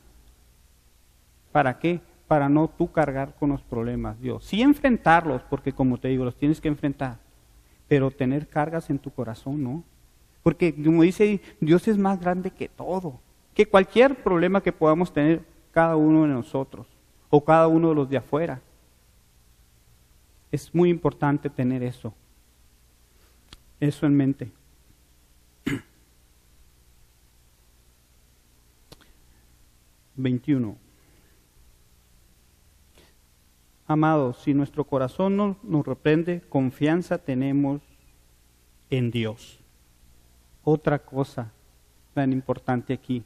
¿Para 1.56 1.80
qué? 1.80 2.02
Para 2.28 2.50
no 2.50 2.68
tú 2.68 2.92
cargar 2.92 3.34
con 3.40 3.52
los 3.52 3.62
problemas, 3.62 4.20
Dios. 4.20 4.44
Sí 4.44 4.62
enfrentarlos, 4.62 5.42
porque 5.44 5.72
como 5.72 5.98
te 5.98 6.10
digo, 6.10 6.26
los 6.26 6.36
tienes 6.36 6.60
que 6.60 6.68
enfrentar. 6.68 7.18
Pero 7.88 8.12
tener 8.12 8.50
cargas 8.50 8.90
en 8.90 9.00
tu 9.00 9.10
corazón, 9.10 9.64
¿no? 9.64 9.82
Porque 10.44 10.76
como 10.76 11.04
dice, 11.04 11.40
Dios 11.62 11.88
es 11.88 11.98
más 11.98 12.20
grande 12.20 12.52
que 12.52 12.68
todo. 12.68 13.22
Que 13.54 13.66
cualquier 13.66 14.22
problema 14.22 14.60
que 14.60 14.74
podamos 14.74 15.14
tener 15.14 15.46
cada 15.72 15.96
uno 15.96 16.24
de 16.24 16.28
nosotros. 16.28 16.88
O 17.30 17.46
cada 17.46 17.70
uno 17.70 17.88
de 17.88 17.96
los 17.96 18.10
de 18.10 18.18
afuera. 18.18 18.60
Es 20.52 20.76
muy 20.76 20.90
importante 20.90 21.50
tener 21.50 21.84
eso, 21.84 22.14
eso 23.80 24.06
en 24.06 24.14
mente. 24.14 24.52
Veintiuno. 30.18 30.84
Amados, 33.88 34.38
si 34.38 34.54
nuestro 34.54 34.84
corazón 34.86 35.38
no, 35.38 35.58
nos 35.62 35.86
reprende, 35.86 36.42
confianza 36.50 37.20
tenemos 37.20 37.82
en 38.90 39.12
Dios. 39.12 39.60
Otra 40.64 41.00
cosa 41.00 41.52
tan 42.16 42.34
importante 42.34 42.94
aquí. 42.94 43.24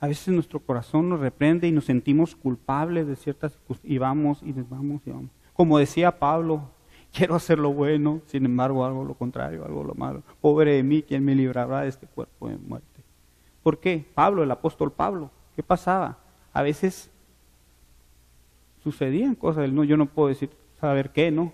A 0.00 0.06
veces 0.06 0.32
nuestro 0.32 0.60
corazón 0.60 1.10
nos 1.10 1.20
reprende 1.20 1.68
y 1.68 1.72
nos 1.72 1.84
sentimos 1.84 2.34
culpables 2.34 3.06
de 3.06 3.16
ciertas 3.16 3.58
y 3.84 3.98
vamos 3.98 4.42
y 4.42 4.52
vamos 4.52 5.02
y 5.06 5.10
vamos. 5.10 5.30
Como 5.52 5.78
decía 5.78 6.18
Pablo, 6.18 6.70
quiero 7.12 7.34
hacer 7.34 7.58
lo 7.58 7.72
bueno, 7.72 8.22
sin 8.26 8.46
embargo 8.46 8.84
hago 8.84 9.04
lo 9.04 9.14
contrario, 9.14 9.64
algo 9.66 9.84
lo 9.84 9.94
malo. 9.94 10.22
Pobre 10.40 10.72
de 10.72 10.82
mí, 10.82 11.02
¿quién 11.02 11.22
me 11.24 11.34
librará 11.34 11.82
de 11.82 11.88
este 11.88 12.06
cuerpo 12.06 12.48
de 12.48 12.56
muerte? 12.56 13.02
¿Por 13.62 13.78
qué? 13.78 14.04
Pablo, 14.14 14.42
el 14.42 14.50
apóstol 14.50 14.90
Pablo, 14.90 15.30
¿qué 15.54 15.62
pasaba? 15.62 16.18
A 16.52 16.62
veces 16.62 17.10
sucedían 18.82 19.34
cosas, 19.34 19.70
no, 19.70 19.84
yo 19.84 19.96
no 19.96 20.06
puedo 20.06 20.28
decir 20.28 20.50
saber 20.80 21.10
qué, 21.10 21.30
¿no? 21.30 21.52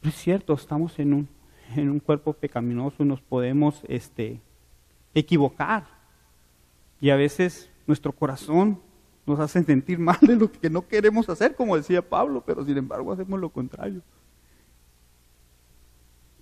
Pero 0.00 0.10
es 0.10 0.20
cierto, 0.20 0.52
estamos 0.54 0.98
en 0.98 1.14
un, 1.14 1.28
en 1.76 1.90
un 1.90 2.00
cuerpo 2.00 2.32
pecaminoso 2.32 3.02
y 3.02 3.06
nos 3.06 3.20
podemos 3.20 3.82
este, 3.88 4.40
equivocar. 5.14 5.86
Y 7.00 7.10
a 7.10 7.16
veces 7.16 7.70
nuestro 7.86 8.12
corazón 8.12 8.80
nos 9.26 9.40
hacen 9.40 9.64
sentir 9.64 9.98
mal 9.98 10.18
de 10.20 10.36
lo 10.36 10.50
que 10.50 10.70
no 10.70 10.86
queremos 10.86 11.28
hacer, 11.28 11.54
como 11.54 11.76
decía 11.76 12.02
Pablo, 12.02 12.42
pero 12.44 12.64
sin 12.64 12.76
embargo 12.76 13.12
hacemos 13.12 13.40
lo 13.40 13.50
contrario. 13.50 14.02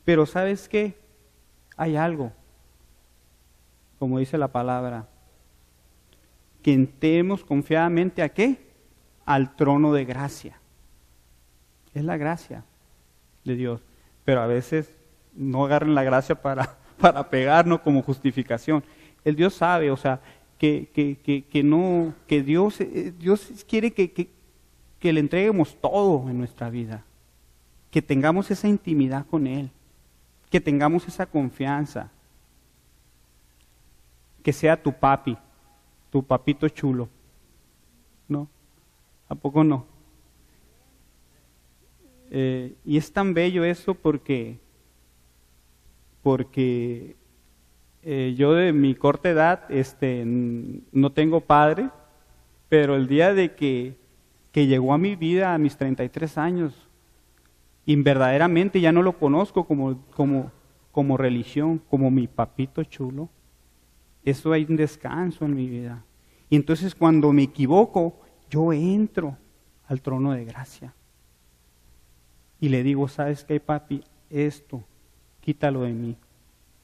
Pero 0.05 0.27
sabes 0.27 0.69
qué? 0.69 0.97
Hay 1.77 1.97
algo, 1.97 2.33
como 3.99 4.19
dice 4.19 4.37
la 4.37 4.49
palabra, 4.49 5.09
que 6.63 6.73
entremos 6.73 7.45
confiadamente 7.45 8.23
a 8.23 8.29
qué? 8.29 8.72
Al 9.25 9.55
trono 9.57 9.93
de 9.93 10.05
gracia. 10.05 10.59
Es 11.95 12.05
la 12.05 12.17
gracia 12.17 12.65
de 13.45 13.57
Dios. 13.57 13.81
Pero 14.25 14.41
a 14.41 14.47
veces 14.47 14.91
no 15.35 15.65
agarren 15.65 15.95
la 15.95 16.03
gracia 16.03 16.41
para, 16.41 16.77
para 17.01 17.29
pegarnos 17.29 17.81
como 17.81 18.03
justificación. 18.03 18.83
El 19.25 19.37
Dios 19.37 19.55
sabe, 19.55 19.91
o 19.91 19.97
sea, 19.97 20.21
que, 20.59 21.47
que, 21.51 21.63
no, 21.65 22.15
que 22.29 22.43
Dios, 22.43 22.81
eh, 22.81 23.13
Dios 23.19 23.65
quiere 23.69 23.93
que, 23.93 24.31
que 24.99 25.13
le 25.13 25.19
entreguemos 25.19 25.77
todo 25.81 26.29
en 26.31 26.39
nuestra 26.39 26.71
vida, 26.71 27.03
que 27.91 28.01
tengamos 28.01 28.51
esa 28.51 28.69
intimidad 28.69 29.27
con 29.27 29.49
Él, 29.49 29.71
que 30.51 30.61
tengamos 30.61 31.09
esa 31.09 31.27
confianza, 31.27 32.11
que 34.45 34.53
sea 34.53 34.81
tu 34.81 34.93
papi, 34.93 35.37
tu 36.11 36.23
papito 36.23 36.69
chulo. 36.69 37.09
¿No? 38.29 38.47
¿A 39.33 39.35
poco 39.35 39.65
no? 39.65 39.87
Eh, 42.31 42.75
y 42.85 42.99
es 42.99 43.11
tan 43.11 43.33
bello 43.33 43.65
eso 43.65 43.95
porque, 43.95 44.59
porque 46.23 47.17
eh, 48.03 48.35
yo 48.37 48.53
de 48.53 48.75
mi 48.75 48.95
corta 48.95 49.31
edad 49.31 49.65
este, 49.71 50.25
no 50.27 51.13
tengo 51.13 51.41
padre, 51.41 51.89
pero 52.69 52.95
el 52.95 53.09
día 53.09 53.33
de 53.33 53.55
que, 53.55 53.97
que 54.53 54.67
llegó 54.67 54.93
a 54.93 54.99
mi 54.99 55.17
vida 55.17 55.55
a 55.55 55.59
mis 55.59 55.79
33 55.79 56.37
años, 56.37 56.89
y 57.87 57.97
verdaderamente 57.97 58.83
ya 58.83 58.93
no 58.93 59.03
lo 59.03 59.19
conozco 59.19 59.65
como, 59.65 60.05
como, 60.15 60.53
como 60.91 61.17
religión, 61.17 61.81
como 61.89 62.11
mi 62.11 62.27
papito 62.27 62.85
chulo, 62.85 63.31
eso 64.27 64.53
hay 64.53 64.67
un 64.69 64.77
descanso 64.77 65.47
en 65.47 65.55
mi 65.55 65.69
vida. 65.69 66.05
Y 66.51 66.57
entonces 66.57 66.95
cuando 66.95 67.33
me 67.33 67.45
equivoco, 67.45 68.22
yo 68.53 68.73
entro 68.73 69.37
al 69.89 70.01
trono 70.01 70.33
de 70.33 70.45
gracia. 70.45 70.95
Y 72.61 72.69
le 72.69 72.85
digo, 72.85 73.09
¿sabes 73.09 73.43
qué, 73.43 73.59
papi? 73.59 74.05
Esto, 74.31 74.85
quítalo 75.41 75.83
de 75.83 75.93
mí 75.93 76.17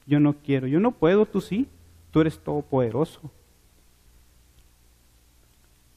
yo 0.09 0.19
no 0.19 0.33
quiero, 0.33 0.65
yo 0.65 0.79
no 0.79 0.91
puedo, 0.91 1.27
tú 1.27 1.39
sí, 1.39 1.67
tú 2.09 2.21
eres 2.21 2.39
todopoderoso. 2.39 3.31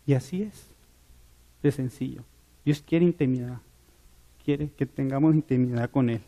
Y 0.07 0.13
así 0.13 0.43
es, 0.43 0.69
de 1.63 1.73
sencillo. 1.73 2.23
Dios 2.63 2.83
quiere 2.83 3.07
intimidad, 3.07 3.63
quiere 4.45 4.71
que 4.71 4.85
tengamos 4.85 5.35
intimidad 5.35 5.91
con 5.91 6.11
Él. 6.11 6.21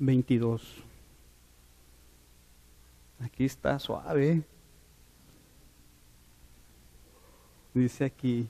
22. 0.00 0.82
Aquí 3.20 3.44
está 3.44 3.78
suave. 3.78 4.42
Dice 7.72 8.04
aquí, 8.04 8.48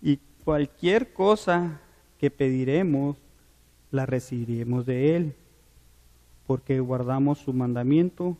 y 0.00 0.18
cualquier 0.44 1.12
cosa 1.12 1.80
que 2.18 2.30
pediremos, 2.30 3.16
la 3.90 4.06
recibiremos 4.06 4.86
de 4.86 5.16
Él, 5.16 5.34
porque 6.46 6.78
guardamos 6.78 7.38
su 7.38 7.52
mandamiento 7.52 8.36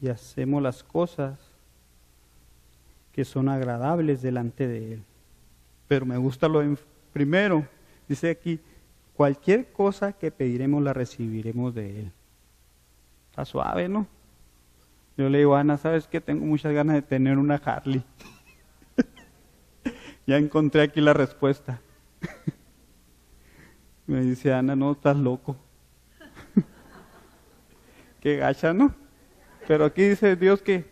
y 0.00 0.08
hacemos 0.08 0.62
las 0.62 0.82
cosas 0.82 1.38
que 3.12 3.24
son 3.24 3.48
agradables 3.48 4.22
delante 4.22 4.66
de 4.66 4.94
Él. 4.94 5.02
Pero 5.86 6.06
me 6.06 6.16
gusta 6.16 6.48
lo 6.48 6.62
primero, 7.12 7.66
dice 8.08 8.30
aquí, 8.30 8.58
Cualquier 9.16 9.72
cosa 9.72 10.12
que 10.12 10.30
pediremos 10.30 10.82
la 10.82 10.92
recibiremos 10.92 11.74
de 11.74 12.00
Él. 12.00 12.12
Está 13.30 13.46
suave, 13.46 13.88
¿no? 13.88 14.06
Yo 15.16 15.30
le 15.30 15.38
digo, 15.38 15.56
Ana, 15.56 15.78
¿sabes 15.78 16.06
qué? 16.06 16.20
Tengo 16.20 16.44
muchas 16.44 16.74
ganas 16.74 16.96
de 16.96 17.02
tener 17.02 17.38
una 17.38 17.54
Harley. 17.54 18.04
ya 20.26 20.36
encontré 20.36 20.82
aquí 20.82 21.00
la 21.00 21.14
respuesta. 21.14 21.80
Me 24.06 24.20
dice 24.20 24.52
Ana, 24.52 24.76
no, 24.76 24.92
estás 24.92 25.16
loco. 25.16 25.56
Qué 28.20 28.36
gacha, 28.36 28.74
¿no? 28.74 28.94
Pero 29.66 29.86
aquí 29.86 30.02
dice 30.02 30.36
Dios 30.36 30.60
que, 30.60 30.84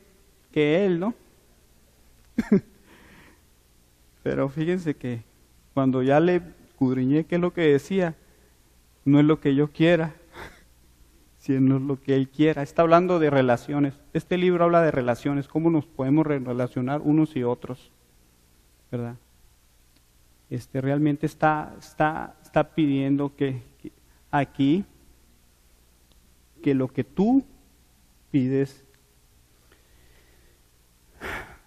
que 0.51 0.87
Él, 0.87 0.99
¿no? 0.99 1.15
Pero 4.23 4.49
fíjense 4.49 4.97
que 4.97 5.23
cuando 5.75 6.03
ya 6.03 6.19
le 6.19 6.41
escudriñé 6.75 7.25
qué 7.25 7.37
es 7.37 7.41
lo 7.41 7.53
que 7.53 7.63
decía, 7.63 8.17
no 9.05 9.21
es 9.21 9.25
lo 9.25 9.39
que 9.39 9.55
yo 9.55 9.71
quiera, 9.71 10.15
sino 11.39 11.79
lo 11.79 12.01
que 12.01 12.17
Él 12.17 12.29
quiera. 12.29 12.63
Está 12.63 12.83
hablando 12.83 13.21
de 13.21 13.31
relaciones. 13.31 13.95
Este 14.13 14.37
libro 14.37 14.65
habla 14.65 14.83
de 14.83 14.91
relaciones, 14.91 15.47
cómo 15.47 15.71
nos 15.71 15.87
podemos 15.87 16.27
relacionar 16.27 17.01
unos 17.01 17.37
y 17.37 17.45
otros, 17.45 17.93
¿verdad? 18.91 19.15
Este 20.51 20.81
realmente 20.81 21.27
está, 21.27 21.75
está, 21.79 22.37
está 22.43 22.75
pidiendo 22.75 23.37
que, 23.37 23.63
que 23.81 23.93
aquí 24.33 24.85
que 26.61 26.75
lo 26.75 26.89
que 26.89 27.05
tú 27.05 27.45
pides 28.31 28.85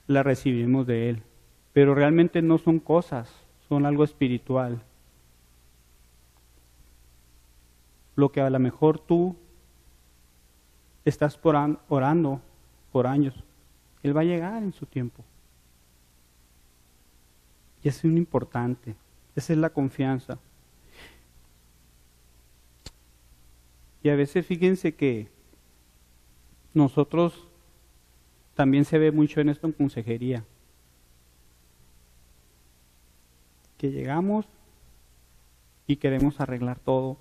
la 0.06 0.22
recibimos 0.22 0.86
de 0.86 1.10
Él. 1.10 1.24
Pero 1.72 1.96
realmente 1.96 2.42
no 2.42 2.58
son 2.58 2.80
cosas, 2.80 3.32
son 3.70 3.86
algo 3.86 4.04
espiritual. 4.04 4.82
Lo 8.18 8.32
que 8.32 8.42
a 8.42 8.50
lo 8.50 8.60
mejor 8.60 9.00
tú 9.00 9.36
estás 11.06 11.40
orando 11.88 12.42
por 12.92 13.06
años, 13.06 13.36
Él 14.02 14.18
va 14.18 14.22
a 14.22 14.26
llegar 14.26 14.62
en 14.64 14.74
su 14.74 14.88
tiempo. 14.88 15.24
Y 17.84 17.88
es 17.88 18.04
un 18.04 18.18
importante, 18.18 18.96
esa 19.36 19.54
es 19.54 19.60
la 19.60 19.70
confianza. 19.70 20.40
Y 24.02 24.10
a 24.10 24.16
veces 24.16 24.46
fíjense 24.46 24.96
que 24.96 25.30
nosotros 26.74 27.48
también 28.56 28.84
se 28.84 28.98
ve 28.98 29.12
mucho 29.12 29.42
en 29.42 29.50
esto 29.50 29.68
en 29.68 29.74
consejería. 29.74 30.44
Que 33.78 33.92
llegamos 33.92 34.48
y 35.86 35.98
queremos 35.98 36.40
arreglar 36.40 36.80
todo 36.80 37.18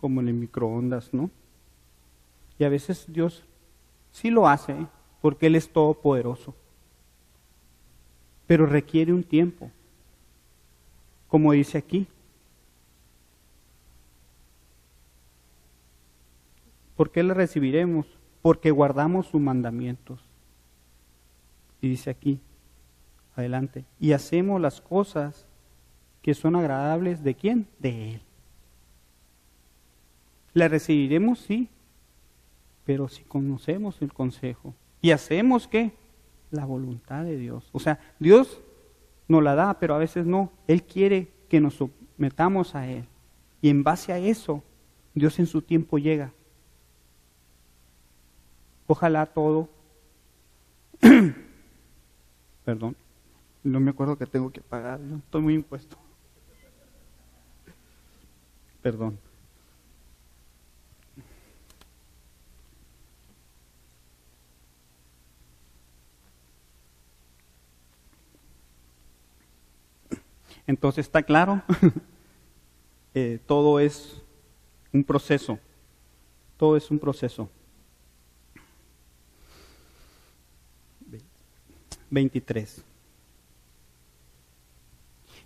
como 0.00 0.20
en 0.20 0.28
el 0.28 0.34
microondas, 0.34 1.12
¿no? 1.12 1.30
Y 2.58 2.64
a 2.64 2.68
veces 2.68 3.04
Dios 3.08 3.44
sí 4.12 4.30
lo 4.30 4.48
hace 4.48 4.74
porque 5.20 5.46
Él 5.46 5.56
es 5.56 5.70
todopoderoso, 5.70 6.54
pero 8.46 8.66
requiere 8.66 9.12
un 9.12 9.22
tiempo, 9.22 9.70
como 11.28 11.52
dice 11.52 11.78
aquí. 11.78 12.06
¿Por 16.96 17.10
qué 17.10 17.22
le 17.22 17.32
recibiremos? 17.32 18.06
Porque 18.42 18.70
guardamos 18.70 19.26
sus 19.26 19.40
mandamientos. 19.40 20.20
Y 21.80 21.88
dice 21.88 22.10
aquí, 22.10 22.40
adelante, 23.36 23.86
y 23.98 24.12
hacemos 24.12 24.60
las 24.60 24.82
cosas 24.82 25.46
que 26.20 26.34
son 26.34 26.56
agradables 26.56 27.24
de 27.24 27.34
quién? 27.34 27.66
De 27.78 28.14
Él. 28.16 28.22
La 30.52 30.68
recibiremos, 30.68 31.38
sí, 31.38 31.68
pero 32.84 33.08
si 33.08 33.22
conocemos 33.22 34.02
el 34.02 34.12
consejo 34.12 34.74
y 35.00 35.12
hacemos 35.12 35.68
qué? 35.68 35.92
La 36.50 36.64
voluntad 36.64 37.24
de 37.24 37.36
Dios. 37.36 37.68
O 37.72 37.78
sea, 37.78 38.00
Dios 38.18 38.60
nos 39.28 39.42
la 39.42 39.54
da, 39.54 39.78
pero 39.78 39.94
a 39.94 39.98
veces 39.98 40.26
no. 40.26 40.50
Él 40.66 40.82
quiere 40.82 41.28
que 41.48 41.60
nos 41.60 41.74
sometamos 41.74 42.74
a 42.74 42.88
Él. 42.88 43.04
Y 43.62 43.68
en 43.68 43.84
base 43.84 44.12
a 44.12 44.18
eso, 44.18 44.62
Dios 45.14 45.38
en 45.38 45.46
su 45.46 45.62
tiempo 45.62 45.98
llega. 45.98 46.32
Ojalá 48.86 49.26
todo. 49.26 49.68
Perdón, 52.64 52.96
no 53.62 53.78
me 53.78 53.90
acuerdo 53.90 54.18
que 54.18 54.26
tengo 54.26 54.50
que 54.50 54.60
pagar, 54.60 55.00
estoy 55.24 55.42
muy 55.42 55.54
impuesto. 55.54 55.96
Perdón. 58.82 59.18
Entonces 70.70 71.04
está 71.04 71.24
claro, 71.24 71.62
eh, 73.14 73.40
todo 73.44 73.80
es 73.80 74.22
un 74.92 75.02
proceso, 75.02 75.58
todo 76.56 76.76
es 76.76 76.88
un 76.92 77.00
proceso. 77.00 77.50
23. 82.08 82.84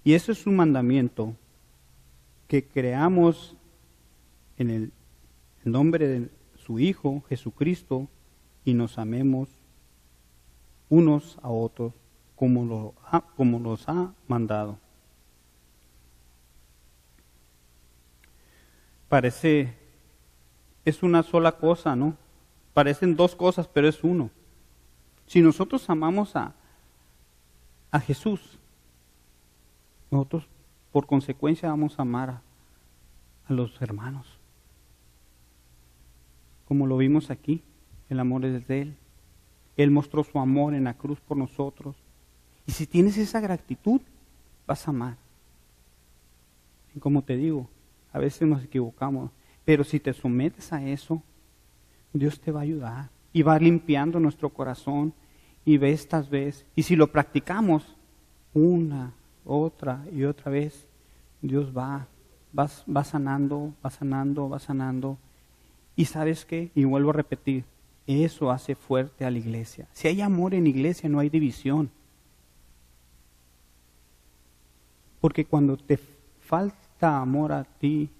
Y 0.05 0.13
eso 0.13 0.31
es 0.31 0.47
un 0.47 0.57
mandamiento 0.57 1.35
que 2.47 2.63
creamos 2.63 3.57
en 4.59 4.69
el 4.69 4.93
nombre 5.65 6.07
de 6.07 6.29
su 6.55 6.79
Hijo 6.79 7.25
Jesucristo 7.31 8.09
y 8.63 8.75
nos 8.75 8.99
amemos 8.99 9.49
unos 10.91 11.39
a 11.41 11.49
otros 11.49 11.95
como, 12.37 12.67
lo 12.67 12.95
como 13.37 13.59
nos 13.59 13.89
ha 13.89 14.13
mandado. 14.29 14.84
Parece, 19.15 19.73
es 20.85 21.05
una 21.05 21.23
sola 21.23 21.53
cosa, 21.53 21.95
¿no? 21.95 22.17
Parecen 22.73 23.15
dos 23.15 23.37
cosas, 23.37 23.69
pero 23.69 23.87
es 23.87 24.03
uno. 24.03 24.29
Si 25.29 25.41
nosotros 25.41 25.89
amamos 25.89 26.35
a, 26.35 26.53
a 27.93 28.01
Jesús, 28.01 28.59
nosotros 30.11 30.49
por 30.91 31.07
consecuencia 31.07 31.69
vamos 31.69 31.97
a 31.97 32.03
amar 32.03 32.29
a, 32.29 32.43
a 33.47 33.53
los 33.53 33.81
hermanos. 33.81 34.27
Como 36.67 36.85
lo 36.89 36.97
vimos 36.97 37.31
aquí, 37.31 37.63
el 38.09 38.19
amor 38.19 38.45
es 38.45 38.67
de 38.67 38.83
Él. 38.83 38.97
Él 39.77 39.93
mostró 39.93 40.25
su 40.25 40.41
amor 40.41 40.75
en 40.75 40.83
la 40.83 40.95
cruz 40.95 41.21
por 41.21 41.37
nosotros. 41.37 41.95
Y 42.67 42.73
si 42.73 42.85
tienes 42.85 43.17
esa 43.17 43.39
gratitud, 43.39 44.01
vas 44.67 44.89
a 44.89 44.91
amar. 44.91 45.17
Y 46.97 46.99
como 46.99 47.23
te 47.23 47.37
digo, 47.37 47.69
a 48.15 48.21
veces 48.21 48.47
nos 48.49 48.63
equivocamos, 48.63 49.33
pero 49.65 49.83
si 49.83 49.99
te 49.99 50.13
sometes 50.13 50.73
a 50.73 50.81
eso, 50.83 51.21
Dios 52.13 52.41
te 52.41 52.53
va 52.53 52.61
a 52.61 52.63
ayudar 52.63 53.11
y 53.33 53.43
va 53.43 53.59
limpiando 53.59 54.21
nuestro 54.21 54.51
corazón 54.51 55.13
y 55.65 55.79
vez 55.79 56.03
estas 56.03 56.31
vez. 56.31 56.65
Y 56.77 56.85
si 56.85 56.95
lo 56.95 57.11
practicamos 57.11 57.97
una, 58.53 59.13
otra 59.45 60.07
y 60.13 60.23
otra 60.23 60.53
vez, 60.53 60.87
Dios 61.43 61.77
va, 61.77 62.07
va, 62.57 62.71
va 62.89 63.03
sanando, 63.03 63.75
va 63.85 63.91
sanando, 63.91 64.49
va 64.49 64.61
sanando. 64.61 65.19
Y 65.97 66.05
sabes 66.05 66.45
qué, 66.45 66.71
y 66.73 66.85
vuelvo 66.85 67.11
a 67.11 67.15
repetir, 67.15 67.65
eso 68.07 68.53
hace 68.53 68.77
fuerte 68.77 69.25
a 69.25 69.31
la 69.33 69.39
iglesia. 69.39 69.89
Si 69.93 70.07
hay 70.07 70.21
amor 70.21 70.55
en 70.55 70.69
iglesia, 70.69 71.09
no 71.09 71.19
hay 71.19 71.31
división. 71.31 71.91
Porque 75.21 75.45
cuando 75.47 75.77
te 75.77 75.99
falta 76.41 76.84
amor 77.05 77.53
a 77.53 77.65
ti, 77.65 78.11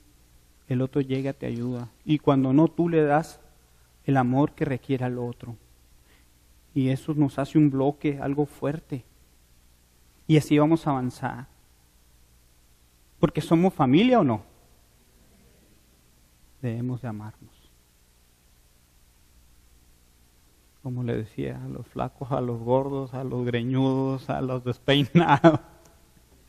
el 0.69 0.83
otro 0.83 1.01
llega, 1.01 1.33
te 1.33 1.47
ayuda. 1.47 1.89
Y 2.05 2.19
cuando 2.19 2.53
no, 2.53 2.69
tú 2.69 2.89
le 2.89 3.03
das 3.03 3.41
el 4.05 4.17
amor 4.17 4.53
que 4.53 4.65
requiere 4.65 5.05
al 5.05 5.19
otro. 5.19 5.57
Y 6.75 6.89
eso 6.89 7.15
nos 7.15 7.39
hace 7.39 7.59
un 7.59 7.71
bloque, 7.71 8.19
algo 8.21 8.47
fuerte. 8.47 9.05
Y 10.27 10.37
así 10.37 10.59
vamos 10.59 10.87
a 10.87 10.91
avanzar. 10.91 11.47
Porque 13.21 13.41
somos 13.41 13.73
familia 13.73 14.21
o 14.21 14.25
no. 14.25 14.43
Debemos 16.61 17.03
de 17.03 17.09
amarnos. 17.09 17.71
Como 20.83 21.03
le 21.03 21.17
decía, 21.17 21.63
a 21.65 21.69
los 21.69 21.87
flacos, 21.87 22.33
a 22.33 22.41
los 22.41 22.61
gordos, 22.61 23.15
a 23.15 23.25
los 23.25 23.47
greñudos, 23.47 24.29
a 24.29 24.43
los 24.43 24.65
despeinados, 24.65 25.61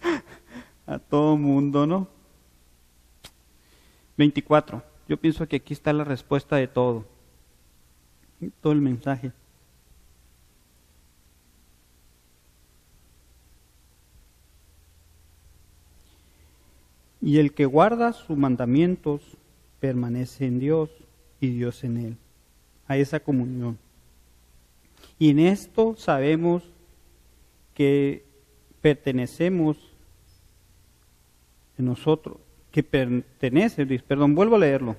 a 0.88 1.00
todo 1.00 1.38
mundo, 1.38 1.88
¿no? 1.88 2.15
24. 4.18 4.84
Yo 5.08 5.18
pienso 5.18 5.48
que 5.48 5.58
aquí 5.58 5.74
está 5.74 5.94
la 5.94 6.04
respuesta 6.04 6.56
de 6.56 6.68
todo. 6.68 7.06
Todo 8.62 8.74
el 8.74 8.82
mensaje. 8.82 9.32
Y 17.22 17.40
el 17.40 17.54
que 17.54 17.66
guarda 17.66 18.14
sus 18.14 18.38
mandamientos 18.38 19.22
permanece 19.80 20.46
en 20.46 20.60
Dios 20.60 20.92
y 21.40 21.48
Dios 21.48 21.84
en 21.84 21.98
él. 21.98 22.18
A 22.88 22.98
esa 22.98 23.20
comunión. 23.20 23.80
Y 25.18 25.32
en 25.32 25.40
esto 25.40 25.96
sabemos 25.98 26.64
que 27.74 28.24
pertenecemos 28.82 29.78
en 31.78 31.86
nosotros, 31.86 32.38
que 32.76 32.84
pertenece, 32.84 33.86
perdón, 34.00 34.36
vuelvo 34.36 34.58
a 34.58 34.60
leerlo. 34.60 34.98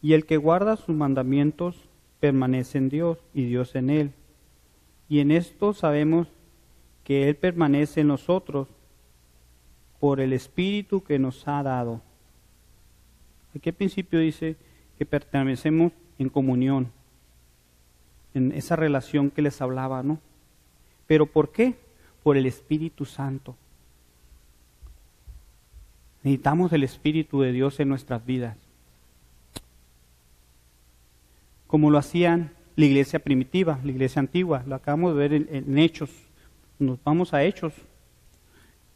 Y 0.00 0.14
el 0.14 0.24
que 0.24 0.38
guarda 0.38 0.78
sus 0.78 0.96
mandamientos 0.96 1.76
permanece 2.18 2.78
en 2.78 2.88
Dios 2.88 3.18
y 3.34 3.44
Dios 3.44 3.74
en 3.74 3.90
él. 3.90 4.12
Y 5.10 5.20
en 5.20 5.32
esto 5.32 5.74
sabemos 5.74 6.28
que 7.04 7.28
Él 7.28 7.36
permanece 7.36 8.00
en 8.00 8.08
nosotros 8.08 8.68
por 10.00 10.18
el 10.18 10.32
Espíritu 10.32 11.04
que 11.04 11.18
nos 11.18 11.46
ha 11.46 11.62
dado. 11.62 12.00
Aquí 13.54 13.68
al 13.68 13.76
principio 13.76 14.18
dice 14.18 14.56
que 14.96 15.04
pertenecemos 15.04 15.92
en 16.18 16.30
comunión, 16.30 16.90
en 18.32 18.50
esa 18.52 18.76
relación 18.76 19.30
que 19.30 19.42
les 19.42 19.60
hablaba, 19.60 20.02
¿no? 20.02 20.20
¿Pero 21.06 21.26
por 21.26 21.52
qué? 21.52 21.74
Por 22.22 22.38
el 22.38 22.46
Espíritu 22.46 23.04
Santo. 23.04 23.56
Necesitamos 26.26 26.72
el 26.72 26.82
Espíritu 26.82 27.40
de 27.42 27.52
Dios 27.52 27.78
en 27.78 27.88
nuestras 27.88 28.26
vidas. 28.26 28.56
Como 31.68 31.88
lo 31.88 31.98
hacían 31.98 32.52
la 32.74 32.84
iglesia 32.84 33.20
primitiva, 33.20 33.78
la 33.84 33.92
iglesia 33.92 34.18
antigua. 34.18 34.64
Lo 34.66 34.74
acabamos 34.74 35.14
de 35.14 35.18
ver 35.20 35.32
en, 35.34 35.78
Hechos. 35.78 36.10
Nos 36.80 36.98
vamos 37.04 37.32
a 37.32 37.44
Hechos. 37.44 37.74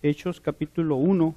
Hechos 0.02 0.40
capítulo 0.40 0.96
1. 0.96 1.32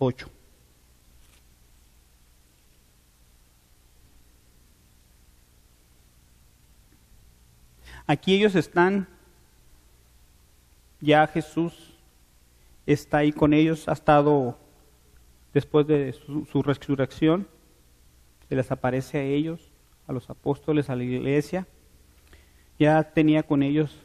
8. 0.00 0.30
Aquí 8.06 8.34
ellos 8.34 8.54
están 8.54 9.13
ya 11.00 11.26
Jesús 11.26 11.94
está 12.86 13.18
ahí 13.18 13.32
con 13.32 13.52
ellos, 13.52 13.88
ha 13.88 13.92
estado 13.92 14.58
después 15.52 15.86
de 15.86 16.12
su, 16.12 16.62
resurrección, 16.62 17.46
se 18.48 18.56
les 18.56 18.70
aparece 18.70 19.18
a 19.18 19.22
ellos, 19.22 19.70
a 20.06 20.12
los 20.12 20.28
apóstoles, 20.28 20.90
a 20.90 20.96
la 20.96 21.04
iglesia. 21.04 21.66
Ya 22.78 23.02
tenía 23.02 23.44
con 23.44 23.62
ellos 23.62 23.96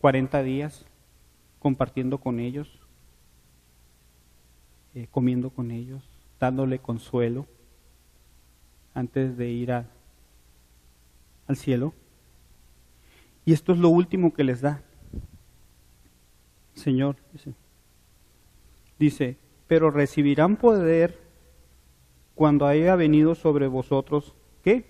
40 0.00 0.42
días 0.42 0.84
compartiendo 1.58 2.18
con 2.18 2.38
ellos, 2.38 2.78
eh, 4.94 5.08
comiendo 5.10 5.50
con 5.50 5.70
ellos, 5.70 6.02
dándole 6.38 6.78
consuelo 6.78 7.46
antes 8.92 9.36
de 9.36 9.48
ir 9.48 9.72
al 9.72 9.86
cielo. 11.56 11.94
Y 13.46 13.52
esto 13.52 13.72
es 13.72 13.78
lo 13.78 13.88
último 13.88 14.32
que 14.32 14.44
les 14.44 14.60
da. 14.60 14.82
Señor. 16.74 17.16
Dice, 18.98 19.36
pero 19.66 19.90
recibirán 19.90 20.56
poder 20.56 21.20
cuando 22.34 22.66
haya 22.66 22.96
venido 22.96 23.34
sobre 23.34 23.66
vosotros, 23.66 24.34
¿qué? 24.62 24.84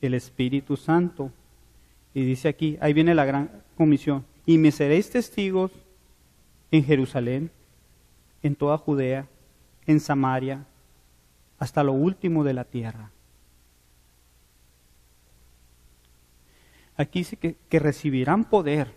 El 0.00 0.14
Espíritu 0.14 0.76
Santo. 0.76 1.32
Y 2.14 2.24
dice 2.24 2.48
aquí, 2.48 2.78
ahí 2.80 2.92
viene 2.92 3.14
la 3.14 3.24
gran 3.24 3.62
comisión, 3.76 4.24
y 4.44 4.58
me 4.58 4.72
seréis 4.72 5.10
testigos 5.10 5.72
en 6.70 6.84
Jerusalén, 6.84 7.50
en 8.42 8.56
toda 8.56 8.78
Judea, 8.78 9.28
en 9.86 10.00
Samaria, 10.00 10.66
hasta 11.58 11.82
lo 11.82 11.92
último 11.92 12.44
de 12.44 12.54
la 12.54 12.64
tierra. 12.64 13.10
Aquí 16.96 17.20
dice 17.20 17.36
que, 17.36 17.56
que 17.68 17.78
recibirán 17.78 18.44
poder. 18.44 18.92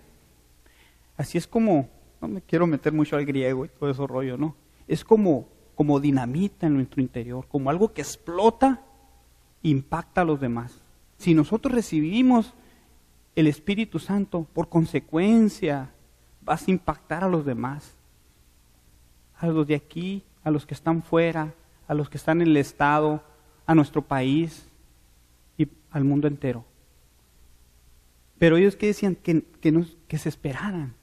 Así 1.17 1.37
es 1.37 1.47
como 1.47 1.89
no 2.21 2.27
me 2.27 2.41
quiero 2.41 2.67
meter 2.67 2.93
mucho 2.93 3.17
al 3.17 3.25
griego 3.25 3.65
y 3.65 3.69
todo 3.69 3.89
eso 3.89 4.05
rollo, 4.05 4.37
¿no? 4.37 4.55
Es 4.87 5.03
como, 5.03 5.49
como 5.75 5.99
dinamita 5.99 6.67
en 6.67 6.75
nuestro 6.75 7.01
interior, 7.01 7.47
como 7.47 7.69
algo 7.69 7.93
que 7.93 8.01
explota, 8.01 8.81
impacta 9.63 10.21
a 10.21 10.25
los 10.25 10.39
demás. 10.39 10.81
Si 11.17 11.33
nosotros 11.33 11.73
recibimos 11.73 12.53
el 13.35 13.47
Espíritu 13.47 13.97
Santo, 13.97 14.45
por 14.53 14.69
consecuencia, 14.69 15.91
vas 16.41 16.67
a 16.67 16.71
impactar 16.71 17.23
a 17.23 17.29
los 17.29 17.43
demás. 17.43 17.95
A 19.37 19.47
los 19.47 19.65
de 19.65 19.75
aquí, 19.75 20.23
a 20.43 20.51
los 20.51 20.67
que 20.67 20.75
están 20.75 21.01
fuera, 21.01 21.55
a 21.87 21.95
los 21.95 22.09
que 22.09 22.17
están 22.17 22.41
en 22.41 22.49
el 22.49 22.57
Estado, 22.57 23.23
a 23.65 23.73
nuestro 23.73 24.03
país 24.03 24.67
y 25.57 25.67
al 25.89 26.03
mundo 26.03 26.27
entero. 26.27 26.65
Pero 28.37 28.57
ellos 28.57 28.75
que 28.75 28.87
decían 28.87 29.15
que, 29.15 29.43
que, 29.59 29.85
que 30.07 30.17
se 30.17 30.29
esperaran, 30.29 30.95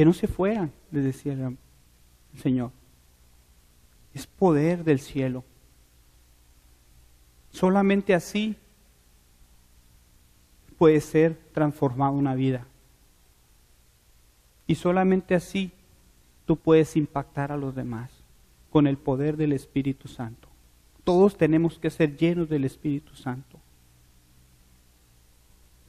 que 0.00 0.06
no 0.06 0.14
se 0.14 0.28
fueran, 0.28 0.72
les 0.90 1.04
decía 1.04 1.34
el 1.34 1.58
Señor. 2.38 2.70
Es 4.14 4.26
poder 4.26 4.82
del 4.82 4.98
cielo. 4.98 5.44
Solamente 7.50 8.14
así 8.14 8.56
puede 10.78 11.02
ser 11.02 11.38
transformada 11.52 12.12
una 12.12 12.34
vida. 12.34 12.66
Y 14.66 14.76
solamente 14.76 15.34
así 15.34 15.70
tú 16.46 16.56
puedes 16.56 16.96
impactar 16.96 17.52
a 17.52 17.58
los 17.58 17.74
demás 17.74 18.10
con 18.70 18.86
el 18.86 18.96
poder 18.96 19.36
del 19.36 19.52
Espíritu 19.52 20.08
Santo. 20.08 20.48
Todos 21.04 21.36
tenemos 21.36 21.78
que 21.78 21.90
ser 21.90 22.16
llenos 22.16 22.48
del 22.48 22.64
Espíritu 22.64 23.14
Santo 23.16 23.59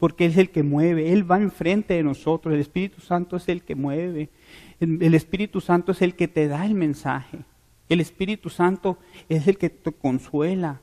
porque 0.01 0.25
Él 0.25 0.31
es 0.31 0.37
el 0.39 0.49
que 0.49 0.63
mueve, 0.63 1.13
Él 1.13 1.29
va 1.29 1.37
enfrente 1.37 1.93
de 1.93 2.01
nosotros, 2.01 2.55
el 2.55 2.59
Espíritu 2.59 3.01
Santo 3.01 3.35
es 3.35 3.47
el 3.49 3.61
que 3.61 3.75
mueve, 3.75 4.31
el 4.79 5.13
Espíritu 5.13 5.61
Santo 5.61 5.91
es 5.91 6.01
el 6.01 6.15
que 6.15 6.27
te 6.27 6.47
da 6.47 6.65
el 6.65 6.73
mensaje, 6.73 7.45
el 7.87 8.01
Espíritu 8.01 8.49
Santo 8.49 8.97
es 9.29 9.47
el 9.47 9.59
que 9.59 9.69
te 9.69 9.91
consuela. 9.91 10.81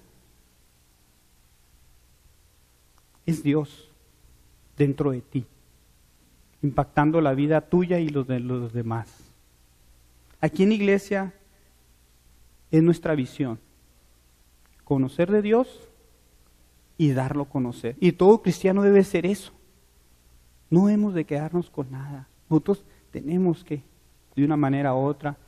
Es 3.27 3.43
Dios 3.43 3.91
dentro 4.77 5.11
de 5.11 5.21
ti, 5.21 5.45
impactando 6.63 7.21
la 7.21 7.35
vida 7.35 7.61
tuya 7.63 7.99
y 7.99 8.11
los 8.11 8.25
de 8.29 8.39
los 8.39 8.73
demás. 8.73 9.33
Aquí 10.41 10.63
en 10.63 10.71
iglesia 10.71 11.35
es 12.71 12.85
nuestra 12.85 13.17
visión, 13.17 13.59
conocer 14.85 15.29
de 15.33 15.43
Dios 15.43 15.88
y 16.99 17.13
darlo 17.13 17.45
a 17.45 17.49
conocer. 17.49 17.97
Y 18.01 18.13
todo 18.13 18.43
cristiano 18.43 18.83
debe 18.83 19.05
ser 19.05 19.25
eso. 19.25 19.53
No 20.69 20.89
hemos 20.91 21.15
de 21.15 21.25
quedarnos 21.25 21.71
con 21.71 21.91
nada. 21.93 22.29
Nosotros 22.51 22.85
tenemos 23.13 23.65
que, 23.65 23.83
de 24.35 24.45
una 24.45 24.57
manera 24.57 24.95
u 24.95 24.99
otra, 24.99 25.39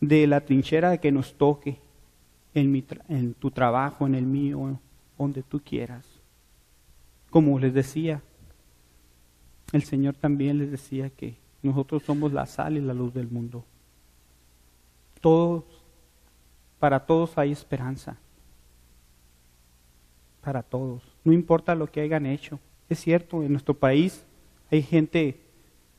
de 0.00 0.26
la 0.26 0.40
trinchera 0.40 0.98
que 0.98 1.12
nos 1.12 1.32
toque, 1.34 1.78
en, 2.54 2.72
mi 2.72 2.84
en 3.08 3.34
tu 3.34 3.50
trabajo, 3.52 4.06
en 4.06 4.16
el 4.16 4.26
mío, 4.26 4.80
donde 5.16 5.42
tú 5.42 5.60
quieras. 5.60 6.04
Como 7.30 7.58
les 7.58 7.72
decía, 7.72 8.20
el 9.72 9.84
Señor 9.84 10.16
también 10.16 10.58
les 10.58 10.70
decía 10.70 11.08
que 11.08 11.36
nosotros 11.62 12.02
somos 12.02 12.32
la 12.32 12.46
sal 12.46 12.76
y 12.76 12.80
la 12.80 12.94
luz 12.94 13.14
del 13.14 13.28
mundo. 13.28 13.64
Todos, 15.20 15.64
para 16.80 17.06
todos 17.06 17.38
hay 17.38 17.52
esperanza 17.52 18.16
para 20.48 20.62
todos, 20.62 21.02
no 21.24 21.34
importa 21.34 21.74
lo 21.74 21.92
que 21.92 22.00
hayan 22.00 22.24
hecho. 22.24 22.58
Es 22.88 23.00
cierto, 23.00 23.42
en 23.42 23.52
nuestro 23.52 23.74
país 23.74 24.24
hay 24.70 24.80
gente 24.80 25.42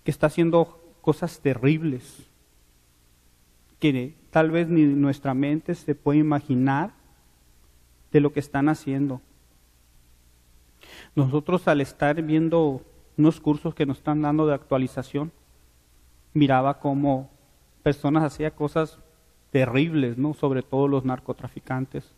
que 0.04 0.10
está 0.10 0.26
haciendo 0.26 0.82
cosas 1.02 1.40
terribles 1.40 2.28
que 3.78 4.16
tal 4.32 4.50
vez 4.50 4.68
ni 4.68 4.86
nuestra 4.86 5.36
mente 5.36 5.76
se 5.76 5.94
puede 5.94 6.18
imaginar 6.18 6.94
de 8.12 8.22
lo 8.22 8.34
que 8.34 8.40
están 8.40 8.70
haciendo. 8.70 9.22
Nosotros 11.14 11.68
al 11.68 11.80
estar 11.80 12.20
viendo 12.24 12.82
unos 13.20 13.40
cursos 13.40 13.76
que 13.76 13.86
nos 13.86 14.00
están 14.00 14.24
dando 14.24 14.48
de 14.48 14.56
actualización, 14.56 15.32
miraba 16.34 16.80
cómo 16.80 17.30
personas 17.84 18.24
hacían 18.24 18.50
cosas 18.50 18.98
terribles, 19.52 20.18
¿no? 20.18 20.34
Sobre 20.34 20.64
todo 20.64 20.88
los 20.88 21.06
narcotraficantes. 21.06 22.16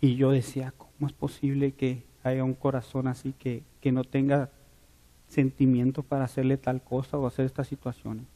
Y 0.00 0.16
yo 0.16 0.30
decía, 0.30 0.72
¿cómo 0.76 1.06
es 1.06 1.12
posible 1.12 1.72
que 1.72 2.04
haya 2.22 2.44
un 2.44 2.54
corazón 2.54 3.06
así 3.08 3.32
que, 3.32 3.62
que 3.80 3.92
no 3.92 4.04
tenga 4.04 4.50
sentimiento 5.28 6.02
para 6.02 6.24
hacerle 6.24 6.56
tal 6.56 6.82
cosa 6.82 7.18
o 7.18 7.26
hacer 7.26 7.46
estas 7.46 7.68
situaciones? 7.68 8.26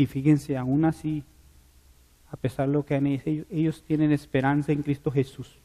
Y 0.00 0.06
fíjense, 0.06 0.56
aún 0.56 0.86
así, 0.86 1.24
a 2.30 2.36
pesar 2.38 2.68
de 2.68 2.72
lo 2.72 2.86
que 2.86 2.94
han 2.94 3.06
hecho, 3.06 3.44
ellos, 3.50 3.82
tienen 3.82 4.12
esperanza 4.12 4.72
en 4.72 4.82
Cristo 4.82 5.10
Jesús. 5.10 5.58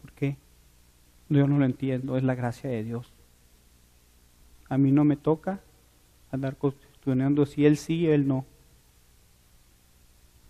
¿Por 0.00 0.12
qué? 0.12 0.36
Yo 1.28 1.48
no 1.48 1.58
lo 1.58 1.64
entiendo, 1.64 2.16
es 2.16 2.22
la 2.22 2.36
gracia 2.36 2.70
de 2.70 2.84
Dios. 2.84 3.12
A 4.68 4.78
mí 4.78 4.92
no 4.92 5.04
me 5.04 5.16
toca 5.16 5.60
andar 6.30 6.56
cuestionando 6.56 7.46
si 7.46 7.66
Él 7.66 7.76
sí, 7.76 8.06
Él 8.06 8.28
no. 8.28 8.44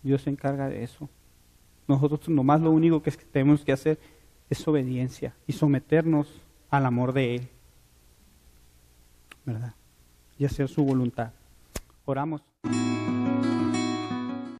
Dios 0.03 0.21
se 0.21 0.29
encarga 0.29 0.69
de 0.69 0.83
eso. 0.83 1.09
Nosotros 1.87 2.29
nomás 2.29 2.61
lo 2.61 2.71
único 2.71 3.01
que 3.01 3.11
tenemos 3.11 3.63
que 3.63 3.71
hacer 3.71 3.99
es 4.49 4.67
obediencia 4.67 5.33
y 5.47 5.53
someternos 5.53 6.41
al 6.69 6.85
amor 6.85 7.13
de 7.13 7.35
Él. 7.35 7.47
¿Verdad? 9.45 9.73
y 10.37 10.45
hacer 10.45 10.67
su 10.67 10.83
voluntad. 10.83 11.31
Oramos. 12.05 12.41